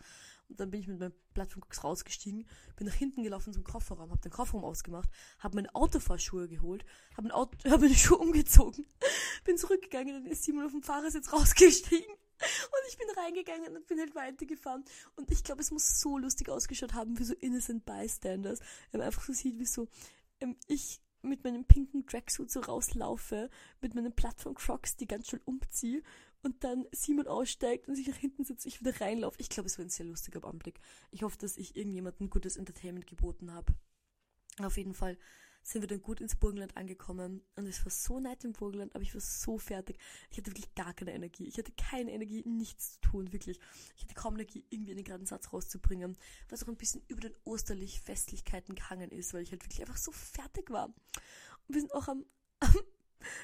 Und 0.47 0.59
dann 0.59 0.69
bin 0.69 0.81
ich 0.81 0.87
mit 0.87 0.99
meinen 0.99 1.13
Plattform-Crocs 1.33 1.83
rausgestiegen, 1.83 2.47
bin 2.75 2.87
nach 2.87 2.93
hinten 2.93 3.23
gelaufen 3.23 3.53
zum 3.53 3.63
Kofferraum, 3.63 4.11
habe 4.11 4.21
den 4.21 4.31
Kofferraum 4.31 4.63
ausgemacht, 4.63 5.09
habe 5.39 5.55
meine 5.55 5.73
Autofahrschuhe 5.73 6.47
geholt, 6.47 6.85
habe 7.17 7.33
Auto, 7.33 7.57
hab 7.69 7.81
meine 7.81 7.95
Schuhe 7.95 8.19
umgezogen, 8.19 8.85
bin 9.45 9.57
zurückgegangen, 9.57 10.13
dann 10.13 10.31
ist 10.31 10.43
Simon 10.43 10.65
auf 10.65 10.71
dem 10.71 10.83
Fahrersitz 10.83 11.33
rausgestiegen. 11.33 12.13
Und 12.39 12.87
ich 12.87 12.97
bin 12.97 13.07
reingegangen 13.17 13.75
und 13.75 13.85
bin 13.87 13.99
halt 13.99 14.15
weitergefahren. 14.15 14.85
Und 15.17 15.29
ich 15.29 15.43
glaube, 15.43 15.61
es 15.61 15.71
muss 15.71 15.99
so 15.99 16.17
lustig 16.17 16.47
ausgeschaut 16.47 16.93
haben 16.93 17.17
für 17.17 17.25
so 17.25 17.33
Innocent 17.33 17.83
Bystanders. 17.85 18.61
Wenn 18.91 18.99
man 18.99 19.07
einfach 19.07 19.23
so 19.23 19.33
sieht, 19.33 19.59
wie 19.59 19.65
so 19.65 19.89
ähm, 20.39 20.55
ich 20.67 21.01
mit 21.21 21.43
meinem 21.43 21.65
pinken 21.65 22.05
Tracksuit 22.05 22.49
so 22.49 22.61
rauslaufe, 22.61 23.49
mit 23.81 23.93
meinen 23.93 24.13
Plattform-Crocs, 24.13 24.97
die 24.97 25.07
ganz 25.07 25.27
schön 25.27 25.41
umziehe 25.45 26.01
und 26.41 26.63
dann 26.63 26.85
Simon 26.91 27.27
aussteigt 27.27 27.87
und 27.87 27.95
sich 27.95 28.07
nach 28.07 28.15
hinten 28.15 28.45
sitzt, 28.45 28.65
ich 28.65 28.79
wieder 28.79 28.99
reinlaufe. 29.01 29.39
Ich 29.39 29.49
glaube, 29.49 29.67
es 29.67 29.77
war 29.77 29.85
ein 29.85 29.89
sehr 29.89 30.05
lustiger 30.05 30.43
Anblick. 30.45 30.79
Ich 31.11 31.23
hoffe, 31.23 31.37
dass 31.37 31.57
ich 31.57 31.75
irgendjemandem 31.75 32.29
gutes 32.29 32.57
Entertainment 32.57 33.07
geboten 33.07 33.53
habe. 33.53 33.73
Auf 34.61 34.77
jeden 34.77 34.93
Fall 34.93 35.17
sind 35.61 35.81
wir 35.81 35.87
dann 35.87 36.01
gut 36.01 36.21
ins 36.21 36.35
Burgenland 36.35 36.75
angekommen 36.77 37.41
und 37.55 37.67
es 37.67 37.83
war 37.85 37.91
so 37.91 38.19
nett 38.19 38.43
im 38.43 38.53
Burgenland, 38.53 38.95
aber 38.95 39.03
ich 39.03 39.13
war 39.13 39.21
so 39.21 39.57
fertig. 39.57 39.97
Ich 40.31 40.37
hatte 40.37 40.47
wirklich 40.47 40.73
gar 40.75 40.93
keine 40.93 41.13
Energie. 41.13 41.47
Ich 41.47 41.57
hatte 41.57 41.71
keine 41.73 42.11
Energie, 42.11 42.43
nichts 42.45 42.93
zu 42.93 43.01
tun, 43.01 43.33
wirklich. 43.33 43.59
Ich 43.95 44.03
hatte 44.03 44.15
kaum 44.15 44.35
Energie, 44.35 44.65
irgendwie 44.69 44.91
einen 44.91 45.03
geraden 45.03 45.25
Satz 45.25 45.53
rauszubringen, 45.53 46.17
was 46.49 46.63
auch 46.63 46.67
ein 46.67 46.77
bisschen 46.77 47.03
über 47.07 47.21
den 47.21 47.35
osterlich 47.43 48.01
Festlichkeiten 48.01 48.75
gehangen 48.75 49.11
ist, 49.11 49.33
weil 49.33 49.43
ich 49.43 49.51
halt 49.51 49.63
wirklich 49.63 49.81
einfach 49.81 49.97
so 49.97 50.11
fertig 50.11 50.69
war. 50.71 50.85
Und 50.85 51.75
wir 51.75 51.81
sind 51.81 51.93
auch 51.93 52.07
am, 52.07 52.25
am 52.59 52.73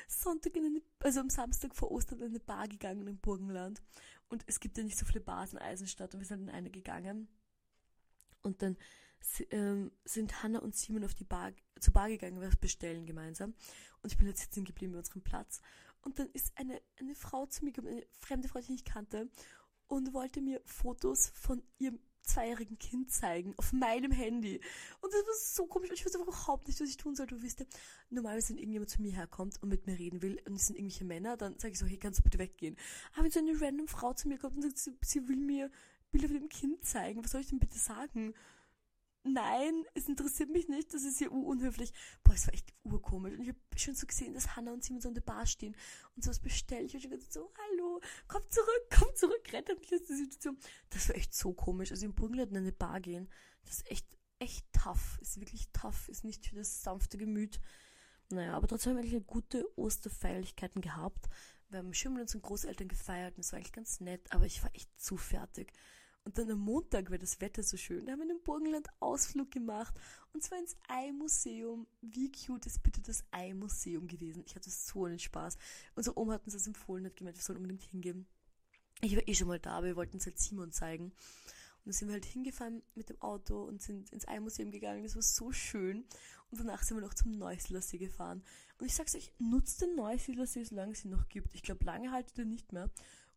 Sonntag 0.08 0.56
in 0.56 0.66
eine, 0.66 0.82
also 1.00 1.20
am 1.20 1.30
Samstag 1.30 1.76
vor 1.76 1.92
Ostern 1.92 2.20
in 2.22 2.30
eine 2.30 2.40
Bar 2.40 2.68
gegangen 2.68 3.08
im 3.08 3.18
Burgenland. 3.18 3.82
Und 4.30 4.44
es 4.48 4.60
gibt 4.60 4.78
ja 4.78 4.84
nicht 4.84 4.98
so 4.98 5.06
viele 5.06 5.22
Bars 5.22 5.54
in 5.54 5.60
Eisenstadt 5.60 6.14
und 6.14 6.22
wir 6.22 6.28
sind 6.28 6.44
in 6.44 6.50
eine 6.50 6.72
gegangen. 6.72 7.28
Und 8.42 8.62
dann 8.62 8.78
ähm, 9.50 9.92
sind 10.04 10.44
Hannah 10.44 10.60
und 10.60 10.76
Simon 10.76 11.04
auf 11.04 11.14
die 11.14 11.24
Bar, 11.24 11.52
zur 11.80 11.94
Bar 11.94 12.10
gegangen, 12.10 12.42
was 12.42 12.56
bestellen 12.56 13.06
gemeinsam. 13.06 13.54
Und 14.02 14.12
ich 14.12 14.18
bin 14.18 14.28
jetzt 14.28 14.42
sitzen 14.42 14.66
geblieben 14.66 14.94
bei 14.94 15.00
unserem 15.00 15.22
Platz. 15.22 15.62
Und 16.02 16.20
dann 16.20 16.30
ist 16.34 16.58
eine, 16.58 16.82
eine 17.00 17.16
Frau 17.16 17.46
zu 17.48 17.66
mir 17.66 17.72
gekommen, 17.72 17.94
eine 17.94 18.06
fremde 18.20 18.48
Frau, 18.48 18.60
die 18.60 18.66
ich 18.66 18.70
nicht 18.70 18.86
kannte, 18.86 19.30
und 19.88 20.14
wollte 20.14 20.42
mir 20.42 20.62
Fotos 20.66 21.30
von 21.36 21.62
ihrem 21.78 22.00
zweijährigen 22.26 22.78
Kind 22.80 23.12
zeigen 23.12 23.54
auf 23.58 23.72
meinem 23.72 24.12
Handy. 24.12 24.60
Und 25.02 25.14
das 25.14 25.22
war 25.22 25.34
so 25.36 25.68
komisch. 25.68 25.92
Ich 25.94 26.06
wusste 26.06 26.20
überhaupt 26.20 26.68
nicht, 26.68 26.80
was 26.82 26.90
ich 26.90 26.98
tun 26.98 27.16
sollte. 27.16 27.36
Du 27.36 27.42
wisst 27.42 27.60
ja, 27.60 27.66
normalerweise, 28.10 28.50
wenn 28.50 28.58
irgendjemand 28.58 28.90
zu 28.90 29.02
mir 29.02 29.12
herkommt 29.12 29.62
und 29.62 29.70
mit 29.70 29.86
mir 29.86 29.98
reden 29.98 30.22
will 30.22 30.42
und 30.48 30.56
es 30.56 30.68
sind 30.68 30.76
irgendwelche 30.76 31.06
Männer, 31.06 31.38
dann 31.38 31.58
sage 31.60 31.74
ich 31.74 31.80
so, 31.80 31.86
hey, 31.86 31.98
kannst 31.98 32.20
du 32.20 32.24
bitte 32.24 32.40
weggehen. 32.40 32.76
Aber 33.14 33.24
wenn 33.24 33.32
so 33.32 33.40
eine 33.40 33.60
random 33.60 33.88
Frau 33.88 34.14
zu 34.14 34.28
mir 34.28 34.38
kommt 34.38 34.56
und 34.56 34.64
sagt, 34.64 34.78
sie, 34.78 34.98
sie 35.04 35.28
will 35.28 35.38
mir 35.38 35.72
Bilder 36.12 36.28
von 36.28 36.40
dem 36.40 36.50
Kind 36.50 36.84
zeigen, 36.86 37.24
was 37.24 37.32
soll 37.32 37.42
ich 37.42 37.50
denn 37.50 37.60
bitte 37.60 37.78
sagen? 37.78 38.34
Nein, 39.26 39.84
es 39.94 40.08
interessiert 40.08 40.50
mich 40.50 40.68
nicht, 40.68 40.94
das 40.94 41.04
ist 41.04 41.18
hier 41.18 41.32
unhöflich. 41.32 41.92
Boah, 42.24 42.34
es 42.34 42.48
war 42.48 42.54
echt 42.54 42.74
urkomisch. 42.84 43.34
Und 43.34 43.42
ich 43.42 43.50
habe 43.50 43.60
schon 43.76 43.96
so 43.96 44.06
gesehen, 44.08 44.34
dass 44.34 44.56
Hannah 44.56 44.72
und 44.72 44.84
Simon 44.84 45.02
so 45.02 45.10
an 45.10 45.16
der 45.16 45.22
Bar 45.22 45.46
stehen 45.46 45.76
und 46.16 46.24
sowas 46.24 46.40
bestelle 46.40 46.84
ich. 46.84 46.94
Und 46.94 47.04
ich 47.04 47.10
gesagt 47.10 47.34
so, 47.34 47.52
hallo, 47.58 48.00
komm 48.28 48.44
zurück, 48.50 48.88
komm 48.98 49.16
zurück, 49.16 49.52
rette 49.52 49.76
mich 49.76 49.94
aus 49.94 50.04
der 50.04 50.16
Situation. 50.16 50.58
Das 50.90 51.10
war 51.10 51.16
echt 51.16 51.34
so 51.34 51.54
komisch. 51.54 51.92
Also 51.92 52.06
im 52.06 52.14
Burgenland 52.14 52.52
in 52.52 52.58
eine 52.58 52.72
Bar 52.72 53.02
gehen, 53.02 53.30
das 53.66 53.78
ist 53.78 53.92
echt, 53.92 54.08
echt 54.40 54.66
tough. 54.72 55.18
Ist 55.22 55.40
wirklich 55.40 55.70
tough, 55.74 56.08
ist 56.08 56.24
nicht 56.24 56.46
für 56.46 56.56
das 56.56 56.84
sanfte 56.84 57.18
Gemüt. 57.18 57.60
Naja, 58.30 58.54
aber 58.54 58.68
trotzdem 58.68 58.92
haben 58.92 59.04
wir 59.04 59.10
eigentlich 59.10 59.28
gute 59.28 59.66
Osterfeierlichkeiten 59.78 60.82
gehabt. 60.82 61.28
Wir 61.70 61.80
haben 61.80 61.94
schön 61.94 62.14
mit 62.14 62.22
unseren 62.22 62.42
Großeltern 62.42 62.88
gefeiert 62.88 63.36
und 63.36 63.42
es 63.42 63.52
war 63.52 63.58
eigentlich 63.58 63.74
ganz 63.74 64.00
nett, 64.00 64.32
aber 64.32 64.46
ich 64.46 64.64
war 64.64 64.74
echt 64.76 64.90
zu 65.00 65.18
fertig. 65.18 65.74
Und 66.26 66.40
dann 66.40 66.50
am 66.50 66.60
Montag 66.60 67.12
war 67.12 67.20
das 67.20 67.40
Wetter 67.40 67.62
so 67.62 67.78
schön. 67.78 68.06
Da 68.06 68.14
haben 68.14 68.20
wir 68.20 68.30
einen 68.30 68.42
Burgenland 68.42 68.88
Ausflug 69.00 69.52
gemacht. 69.52 69.94
Und 70.34 70.42
zwar 70.42 70.58
ins 70.58 70.76
Ei-Museum. 70.88 71.86
Wie 72.02 72.32
cute 72.32 72.66
ist 72.66 72.82
bitte 72.82 73.00
das 73.02 73.24
Ei-Museum 73.30 74.08
gewesen? 74.08 74.44
Ich 74.48 74.56
hatte 74.56 74.72
so 74.72 75.06
einen 75.06 75.20
Spaß. 75.20 75.58
Unsere 75.94 76.18
Oma 76.20 76.34
hat 76.34 76.46
uns 76.46 76.54
das 76.54 76.66
empfohlen, 76.66 77.06
hat 77.06 77.16
gemeint, 77.16 77.38
wir 77.38 77.44
sollen 77.44 77.58
unbedingt 77.58 77.84
hingehen. 77.84 78.26
Ich 79.02 79.16
war 79.16 79.28
eh 79.28 79.36
schon 79.36 79.48
mal 79.48 79.60
da, 79.60 79.74
aber 79.78 79.86
wir 79.86 79.96
wollten 79.96 80.18
es 80.18 80.26
halt 80.26 80.40
Simon 80.40 80.72
zeigen. 80.72 81.06
Und 81.06 81.14
dann 81.86 81.94
sind 81.94 82.08
wir 82.08 82.14
halt 82.14 82.26
hingefahren 82.26 82.82
mit 82.96 83.10
dem 83.10 83.22
Auto 83.22 83.62
und 83.62 83.84
sind 83.84 84.12
ins 84.12 84.28
Ei-Museum 84.28 84.72
gegangen. 84.72 85.04
Das 85.04 85.14
war 85.14 85.22
so 85.22 85.52
schön. 85.52 86.06
Und 86.50 86.60
danach 86.60 86.82
sind 86.82 86.98
wir 86.98 87.02
noch 87.02 87.14
zum 87.14 87.38
Neusiedlersee 87.38 88.00
gefahren. 88.00 88.44
Und 88.80 88.88
ich 88.88 88.96
sag's 88.96 89.14
euch, 89.14 89.32
nutzt 89.38 89.82
den 89.84 89.96
Neusiedlersee, 89.96 90.64
solange 90.64 90.94
es 90.94 91.06
ihn 91.06 91.12
noch 91.12 91.30
gibt. 91.30 91.54
Ich 91.54 91.62
glaube, 91.62 91.86
lange 91.86 92.12
haltet 92.12 92.40
er 92.40 92.46
nicht 92.46 92.74
mehr. 92.74 92.90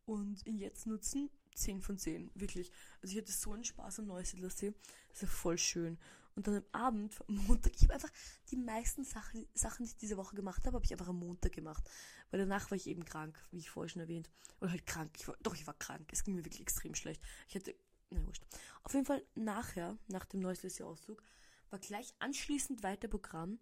Und 0.07 0.47
ihn 0.47 0.57
jetzt 0.57 0.87
nutzen, 0.87 1.29
10 1.59 1.83
von 1.83 1.99
10, 1.99 2.31
wirklich. 2.35 2.71
Also 3.03 3.13
ich 3.13 3.23
hatte 3.23 3.33
so 3.33 3.53
einen 3.53 3.65
Spaß 3.65 4.01
am 4.01 4.07
Neusiedlersee. 4.07 4.73
Das 5.09 5.17
ist 5.17 5.23
ja 5.23 5.29
voll 5.29 5.59
schön. 5.59 5.99
Und 6.35 6.47
dann 6.47 6.57
am 6.57 6.65
Abend, 6.71 7.17
am 7.29 7.35
Montag, 7.47 7.73
ich 7.75 7.83
habe 7.83 7.95
einfach 7.95 8.13
die 8.51 8.57
meisten 8.57 9.05
Sachen, 9.05 9.47
Sachen, 9.55 9.85
die 9.85 9.91
ich 9.91 9.97
diese 9.97 10.17
Woche 10.17 10.37
gemacht 10.37 10.65
habe, 10.67 10.77
habe 10.77 10.85
ich 10.85 10.93
einfach 10.93 11.09
am 11.09 11.19
Montag 11.19 11.53
gemacht. 11.53 11.83
Weil 12.31 12.41
danach 12.41 12.71
war 12.71 12.77
ich 12.77 12.87
eben 12.87 13.05
krank, 13.05 13.37
wie 13.51 13.59
ich 13.59 13.71
vorher 13.71 13.89
schon 13.89 14.03
erwähnt. 14.03 14.31
Oder 14.61 14.71
halt 14.71 14.87
krank. 14.87 15.11
Ich 15.17 15.27
war, 15.27 15.37
doch, 15.43 15.55
ich 15.55 15.67
war 15.67 15.75
krank. 15.75 16.09
Es 16.13 16.23
ging 16.23 16.37
mir 16.37 16.45
wirklich 16.45 16.61
extrem 16.61 16.95
schlecht. 16.95 17.21
Ich 17.49 17.57
hatte, 17.57 17.75
na 18.11 18.25
wurscht. 18.25 18.45
Auf 18.85 18.95
jeden 18.95 19.05
Fall 19.05 19.25
nachher, 19.35 19.99
nach 20.07 20.27
dem 20.27 20.39
Neuslesio-Auszug, 20.41 21.23
war 21.71 21.79
gleich 21.81 22.15
anschließend 22.21 22.83
weiter 22.85 23.09
Programm. 23.09 23.59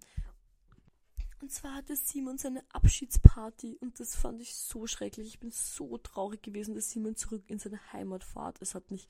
Und 1.40 1.52
zwar 1.52 1.74
hatte 1.74 1.96
Simon 1.96 2.38
seine 2.38 2.64
Abschiedsparty 2.72 3.76
und 3.80 4.00
das 4.00 4.16
fand 4.16 4.40
ich 4.40 4.54
so 4.54 4.86
schrecklich. 4.86 5.28
Ich 5.28 5.38
bin 5.38 5.50
so 5.50 5.98
traurig 5.98 6.42
gewesen, 6.42 6.74
dass 6.74 6.90
Simon 6.90 7.16
zurück 7.16 7.44
in 7.48 7.58
seine 7.58 7.80
Heimat 7.92 8.24
fährt. 8.24 8.60
Es 8.62 8.74
hat 8.74 8.90
mich, 8.90 9.06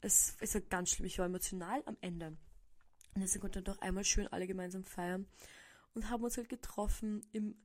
es, 0.00 0.36
es 0.40 0.54
war 0.54 0.60
ganz 0.62 0.90
schlimm. 0.90 1.06
Ich 1.06 1.18
war 1.18 1.26
emotional 1.26 1.82
am 1.86 1.96
Ende. 2.00 2.36
Und 3.14 3.20
deswegen 3.22 3.40
konnten 3.40 3.56
wir 3.56 3.62
doch 3.62 3.80
einmal 3.80 4.04
schön 4.04 4.28
alle 4.28 4.46
gemeinsam 4.46 4.84
feiern 4.84 5.26
und 5.94 6.10
haben 6.10 6.24
uns 6.24 6.36
halt 6.36 6.48
getroffen 6.48 7.26
im 7.32 7.56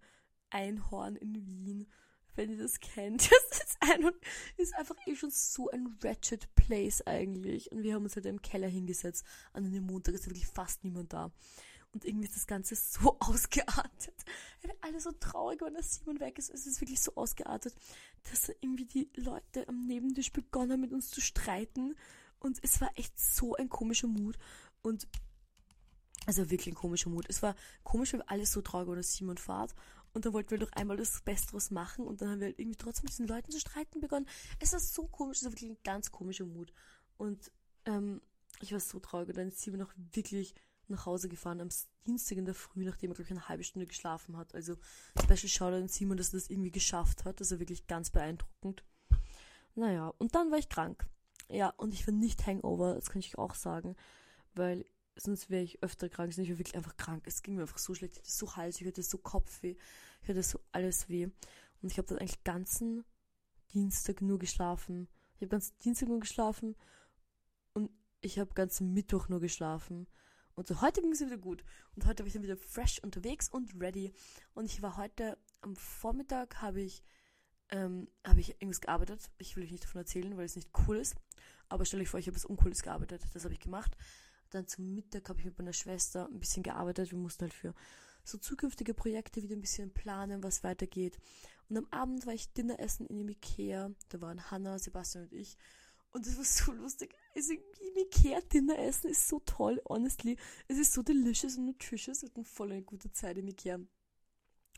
Einhorn 0.50 1.16
in 1.16 1.46
Wien. 1.46 1.88
Wenn 2.36 2.52
ihr 2.52 2.58
das 2.58 2.80
kennt, 2.80 3.22
das 3.32 3.60
ist, 3.62 3.78
ein, 3.82 4.10
ist 4.58 4.76
einfach 4.76 4.96
eh 5.06 5.16
schon 5.16 5.32
so 5.32 5.70
ein 5.70 5.98
wretched 6.02 6.54
Place 6.56 7.06
eigentlich. 7.06 7.72
Und 7.72 7.84
wir 7.84 7.94
haben 7.94 8.04
uns 8.04 8.16
halt 8.16 8.26
im 8.26 8.42
Keller 8.42 8.68
hingesetzt. 8.68 9.26
An 9.54 9.66
einem 9.66 9.86
Montag 9.86 10.16
ist 10.16 10.28
wirklich 10.28 10.48
fast 10.48 10.84
niemand 10.84 11.14
da. 11.14 11.32
Und 11.94 12.06
irgendwie 12.06 12.28
ist 12.28 12.36
das 12.36 12.48
Ganze 12.48 12.76
so 12.76 13.18
ausgeartet. 13.20 14.16
Alle 14.82 15.00
so 15.00 15.12
traurig, 15.12 15.62
wenn 15.62 15.74
der 15.74 15.84
Simon 15.84 16.20
weg 16.20 16.38
ist. 16.38 16.50
Es 16.50 16.68
ist 16.68 16.82
wirklich 16.82 17.02
so 17.02 17.16
ausgeartet, 17.16 17.76
dass 18.30 18.50
irgendwie 18.62 18.86
die 18.86 19.10
Leute 19.16 19.68
am 19.68 19.86
Nebentisch 19.86 20.32
begonnen 20.32 20.74
haben, 20.74 20.82
mit 20.82 20.94
uns 20.94 21.10
zu 21.10 21.22
streiten. 21.22 21.96
Und 22.40 22.60
es 22.62 22.80
war 22.80 22.90
echt 22.96 23.20
so 23.20 23.56
ein 23.56 23.70
komischer 23.70 24.08
Mut. 24.08 24.38
Und 24.82 25.08
also 26.26 26.50
wirklich 26.50 26.68
ein 26.68 26.76
komischer 26.76 27.10
Mut. 27.10 27.26
Es 27.28 27.42
war 27.42 27.56
komisch, 27.84 28.14
weil 28.14 28.22
alles 28.24 28.52
so 28.52 28.62
traurig 28.62 28.88
war, 28.88 28.96
dass 28.96 29.14
Simon 29.14 29.38
fahrt. 29.38 29.74
Und 30.14 30.26
dann 30.26 30.34
wollten 30.34 30.52
wir 30.52 30.58
doch 30.60 30.72
einmal 30.74 30.98
das 30.98 31.22
Besseres 31.22 31.72
machen 31.72 32.06
und 32.06 32.22
dann 32.22 32.30
haben 32.30 32.40
wir 32.40 32.48
halt 32.48 32.60
irgendwie 32.60 32.78
trotzdem 32.78 33.04
mit 33.06 33.12
diesen 33.12 33.28
Leuten 33.28 33.52
zu 33.52 33.60
streiten 33.60 34.00
begonnen. 34.00 34.28
Es 34.60 34.74
war 34.74 34.80
so 34.80 35.08
komisch, 35.08 35.38
es 35.38 35.44
war 35.44 35.52
wirklich 35.52 35.70
ein 35.70 35.78
ganz 35.84 36.12
komischer 36.12 36.46
Mut. 36.46 36.74
Und 37.18 37.52
ähm, 37.86 38.22
ich 38.60 38.72
war 38.72 38.80
so 38.80 39.00
traurig 39.00 39.30
und 39.30 39.38
dann 39.38 39.52
Simon 39.52 39.84
auch 39.84 39.94
wirklich 39.96 40.56
nach 40.90 41.06
Hause 41.06 41.30
gefahren 41.30 41.62
am 41.62 41.70
Dienstag 42.06 42.38
in 42.38 42.46
der 42.46 42.56
Früh, 42.56 42.84
nachdem 42.84 43.12
er, 43.12 43.16
glaube 43.16 43.28
ich, 43.28 43.32
eine 43.32 43.48
halbe 43.48 43.64
Stunde 43.64 43.88
geschlafen 43.88 44.38
hat. 44.38 44.54
Also 44.56 44.78
Special 45.22 45.50
Shoutout 45.50 45.78
an 45.78 45.88
Simon, 45.88 46.18
dass 46.18 46.34
er 46.34 46.40
das 46.40 46.50
irgendwie 46.50 46.72
geschafft 46.72 47.26
hat. 47.26 47.42
Ist 47.42 47.58
wirklich 47.60 47.88
ganz 47.88 48.10
beeindruckend. 48.10 48.84
Naja, 49.76 50.14
und 50.18 50.36
dann 50.36 50.52
war 50.52 50.58
ich 50.58 50.70
krank. 50.70 51.08
Ja, 51.50 51.70
und 51.78 51.94
ich 51.94 52.06
war 52.06 52.14
nicht 52.14 52.46
Hangover, 52.46 52.96
das 52.96 53.10
kann 53.10 53.20
ich 53.20 53.38
auch 53.38 53.56
sagen, 53.56 53.96
weil 54.54 54.86
sonst 55.16 55.50
wäre 55.50 55.64
ich 55.64 55.82
öfter 55.82 56.10
krank. 56.10 56.32
Ich 56.32 56.38
war 56.38 56.58
wirklich 56.58 56.76
einfach 56.76 56.96
krank. 56.98 57.24
Es 57.26 57.42
ging 57.42 57.56
mir 57.56 57.62
einfach 57.62 57.78
so 57.78 57.94
schlecht. 57.94 58.16
Ich 58.16 58.22
hatte 58.22 58.32
so 58.32 58.56
Hals, 58.56 58.80
ich 58.80 58.88
hatte 58.88 59.04
so 59.04 59.18
Kopfweh, 59.18 59.76
ich 60.22 60.30
hatte 60.30 60.44
so 60.44 60.60
alles 60.72 61.10
weh. 61.10 61.26
Und 61.82 61.92
ich 61.92 61.98
habe 61.98 62.08
dann 62.08 62.20
eigentlich 62.20 62.44
ganzen 62.44 63.04
Dienstag 63.74 64.22
nur 64.22 64.40
geschlafen. 64.40 65.08
Ich 65.36 65.42
habe 65.42 65.50
ganzen 65.50 65.78
Dienstag 65.80 66.10
nur 66.10 66.20
geschlafen 66.20 66.76
und 67.74 67.90
ich 68.22 68.40
habe 68.40 68.54
ganzen 68.54 68.94
Mittwoch 68.94 69.30
nur 69.30 69.40
geschlafen. 69.40 70.08
Und 70.60 70.68
so 70.68 70.82
heute 70.82 71.00
ging 71.02 71.14
es 71.14 71.22
wieder 71.22 71.38
gut. 71.38 71.64
Und 71.96 72.06
heute 72.06 72.24
war 72.24 72.28
ich 72.28 72.34
dann 72.34 72.44
wieder 72.44 72.58
fresh 72.58 73.00
unterwegs 73.02 73.48
und 73.48 73.80
ready. 73.80 74.12
Und 74.54 74.66
ich 74.66 74.82
war 74.82 74.98
heute 74.98 75.38
am 75.62 75.78
Vormittag 75.78 76.62
habe 76.62 76.82
ich 76.82 77.02
ähm, 77.70 78.10
habe 78.28 78.42
ich 78.42 78.50
irgendwas 78.62 78.82
gearbeitet. 78.82 79.32
Ich 79.38 79.56
will 79.56 79.64
euch 79.64 79.72
nicht 79.72 79.86
davon 79.86 80.02
erzählen, 80.02 80.36
weil 80.36 80.44
es 80.44 80.58
nicht 80.58 80.70
cool 80.86 80.98
ist. 80.98 81.16
Aber 81.70 81.86
stell 81.86 82.02
euch 82.02 82.10
vor, 82.10 82.20
ich 82.20 82.28
habe 82.28 82.36
was 82.36 82.44
Uncooles 82.44 82.82
gearbeitet. 82.82 83.22
Das 83.34 83.46
habe 83.46 83.54
ich 83.54 83.62
gemacht. 83.62 83.96
Dann 84.50 84.68
zum 84.68 84.94
Mittag 84.94 85.30
habe 85.30 85.40
ich 85.40 85.46
mit 85.46 85.58
meiner 85.58 85.72
Schwester 85.72 86.28
ein 86.28 86.42
bisschen 86.42 86.64
gearbeitet. 86.64 87.12
Wir 87.12 87.18
mussten 87.18 87.44
halt 87.44 87.54
für 87.54 87.74
so 88.26 88.38
zukünftige 88.38 88.94
Projekte 88.94 89.42
wieder 89.42 89.56
ein 89.56 89.62
bisschen 89.62 89.94
planen, 89.94 90.44
was 90.44 90.66
weitergeht. 90.66 91.20
Und 91.70 91.78
am 91.78 91.88
Abend 91.92 92.26
war 92.26 92.34
ich 92.34 92.52
Dinner 92.52 92.82
essen 92.82 93.06
in 93.06 93.18
dem 93.18 93.30
Ikea. 93.30 93.92
Da 94.10 94.20
waren 94.20 94.52
Hannah, 94.52 94.78
Sebastian 94.78 95.24
und 95.24 95.32
ich. 95.32 95.58
Und 96.12 96.28
das 96.28 96.36
war 96.36 96.44
so 96.44 96.74
lustig. 96.74 97.16
Also 97.36 97.54
Ikea 97.96 98.42
Dinner 98.42 98.78
essen 98.80 99.10
ist 99.12 99.28
so 99.28 99.40
toll, 99.40 99.82
honestly. 99.88 100.38
Es 100.68 100.78
ist 100.78 100.94
so 100.94 101.04
delicious 101.04 101.58
und 101.58 101.66
nutritious. 101.66 102.22
Wir 102.22 102.30
hatten 102.30 102.46
voll 102.46 102.72
eine 102.72 102.82
gute 102.82 103.12
Zeit 103.12 103.38
im 103.38 103.48
Ikea. 103.48 103.80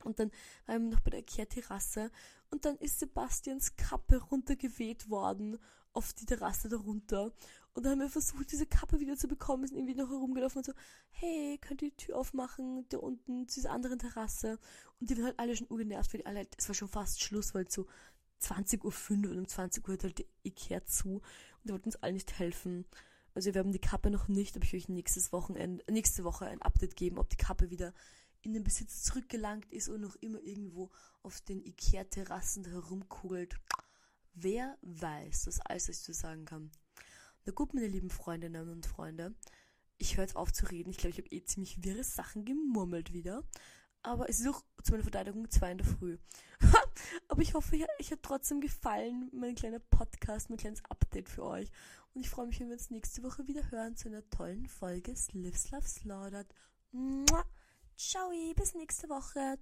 Und 0.04 0.20
dann 0.20 0.32
waren 0.66 0.84
wir 0.84 0.96
noch 0.96 1.02
bei 1.02 1.12
der 1.12 1.20
Ikea-Terrasse. 1.22 2.12
Und 2.50 2.66
dann 2.66 2.78
ist 2.78 3.00
Sebastians 3.00 3.76
Kappe 3.76 4.18
runtergeweht 4.18 5.10
worden 5.10 5.58
auf 5.94 6.14
die 6.14 6.26
Terrasse 6.26 6.70
darunter. 6.70 7.34
Und 7.74 7.86
dann 7.86 7.94
haben 7.94 8.00
wir 8.00 8.10
versucht, 8.10 8.52
diese 8.52 8.66
Kappe 8.66 9.00
wieder 9.00 9.16
zu 9.16 9.28
bekommen, 9.28 9.66
sind 9.66 9.78
irgendwie 9.78 9.96
noch 9.96 10.10
herumgelaufen 10.10 10.60
und 10.60 10.66
so, 10.66 10.74
hey, 11.12 11.58
könnt 11.60 11.82
ihr 11.82 11.90
die 11.90 11.98
Tür 11.98 12.18
aufmachen, 12.18 12.86
da 12.90 12.98
unten 12.98 13.48
zu 13.48 13.60
dieser 13.60 13.72
anderen 13.72 14.00
Terrasse. 14.00 14.60
Und 15.00 15.10
die 15.10 15.18
waren 15.18 15.26
halt 15.26 15.40
alle 15.40 15.56
schon 15.56 15.70
urgenervt, 15.70 16.14
weil 16.14 16.22
die 16.22 16.26
alle, 16.26 16.48
es 16.58 16.68
war 16.68 16.76
schon 16.76 16.90
fast 16.90 17.22
Schluss, 17.22 17.54
weil 17.54 17.70
so 17.70 17.88
20.05 18.42 19.26
Uhr 19.26 19.32
und 19.32 19.38
um 19.38 19.48
20 19.48 19.88
Uhr 19.88 19.94
hat 19.94 20.04
halt 20.04 20.18
die 20.18 20.28
Ikea 20.44 20.86
zu 20.86 21.22
die 21.64 21.72
wollten 21.72 21.90
uns 21.90 21.98
alle 21.98 22.14
nicht 22.14 22.38
helfen. 22.40 22.86
Also 23.34 23.54
wir 23.54 23.60
haben 23.60 23.72
die 23.72 23.80
Kappe 23.80 24.10
noch 24.10 24.28
nicht, 24.28 24.56
aber 24.56 24.66
ich 24.66 24.74
euch 24.74 24.90
nächstes 24.90 25.32
Wochenende, 25.32 25.84
nächste 25.90 26.24
Woche 26.24 26.46
ein 26.46 26.62
Update 26.62 26.96
geben, 26.96 27.18
ob 27.18 27.30
die 27.30 27.38
Kappe 27.38 27.70
wieder 27.70 27.94
in 28.42 28.54
den 28.54 28.64
Besitz 28.64 29.04
zurückgelangt 29.04 29.72
ist 29.72 29.88
und 29.88 30.02
noch 30.02 30.16
immer 30.18 30.42
irgendwo 30.42 30.90
auf 31.22 31.42
den 31.42 31.64
Ikea-Terrassen 31.64 32.66
herumkugelt. 32.66 33.56
Wer 34.34 34.78
weiß, 34.82 35.44
das 35.44 35.60
alles, 35.62 35.90
was 35.90 35.98
ich 35.98 36.04
zu 36.04 36.14
sagen 36.14 36.46
kann. 36.46 36.72
Na 37.46 37.54
gut, 37.54 37.74
meine 37.74 37.88
lieben 37.88 38.10
Freundinnen 38.10 38.70
und 38.70 38.86
Freunde, 38.86 39.36
ich 39.98 40.18
höre 40.18 40.24
jetzt 40.24 40.36
auf 40.36 40.52
zu 40.52 40.66
reden. 40.66 40.90
Ich 40.90 40.98
glaube, 40.98 41.12
ich 41.12 41.18
habe 41.20 41.30
eh 41.30 41.44
ziemlich 41.44 41.84
wirre 41.84 42.04
Sachen 42.04 42.44
gemurmelt 42.44 43.14
wieder. 43.14 43.44
Aber 44.04 44.30
es 44.30 44.40
ist 44.40 44.48
auch 44.48 44.64
zu 44.84 44.92
meiner 44.92 45.04
Verteidigung 45.04 45.50
zwei 45.50 45.72
in 45.72 45.78
der 45.78 45.88
Früh. 45.88 46.18
Aber 47.28 47.42
ich 47.42 47.54
hoffe, 47.54 47.76
euch 48.00 48.12
hat 48.12 48.24
trotzdem 48.24 48.62
gefallen, 48.62 49.30
mein 49.34 49.56
kleiner 49.56 49.80
Podcast, 49.80 50.50
mein 50.50 50.58
kleines 50.60 50.84
Update 50.86 51.30
für 51.30 51.44
euch. 51.44 51.70
Und 52.14 52.22
ich 52.22 52.30
freue 52.30 52.48
mich, 52.48 52.60
wenn 52.60 52.68
wir 52.68 52.74
uns 52.74 52.90
nächste 52.90 53.24
Woche 53.24 53.48
wieder 53.48 53.72
hören 53.72 53.96
zu 53.96 54.10
einer 54.10 54.30
tollen 54.30 54.68
Folge 54.68 55.14
Lives 55.34 55.72
Love 55.72 55.88
Slaughtered. 55.88 56.48
Ciao, 57.98 58.32
bis 58.56 58.74
nächste 58.74 59.08
Woche. 59.10 59.58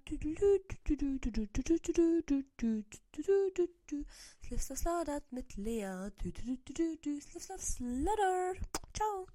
Lives 4.50 4.70
Love 4.70 4.80
Slaughtered 4.80 5.32
mit 5.32 5.56
Lea. 5.58 6.10
Lives 6.24 7.50
Love 7.50 7.60
Slaughtered. 7.60 8.60
Ciao. 8.94 9.28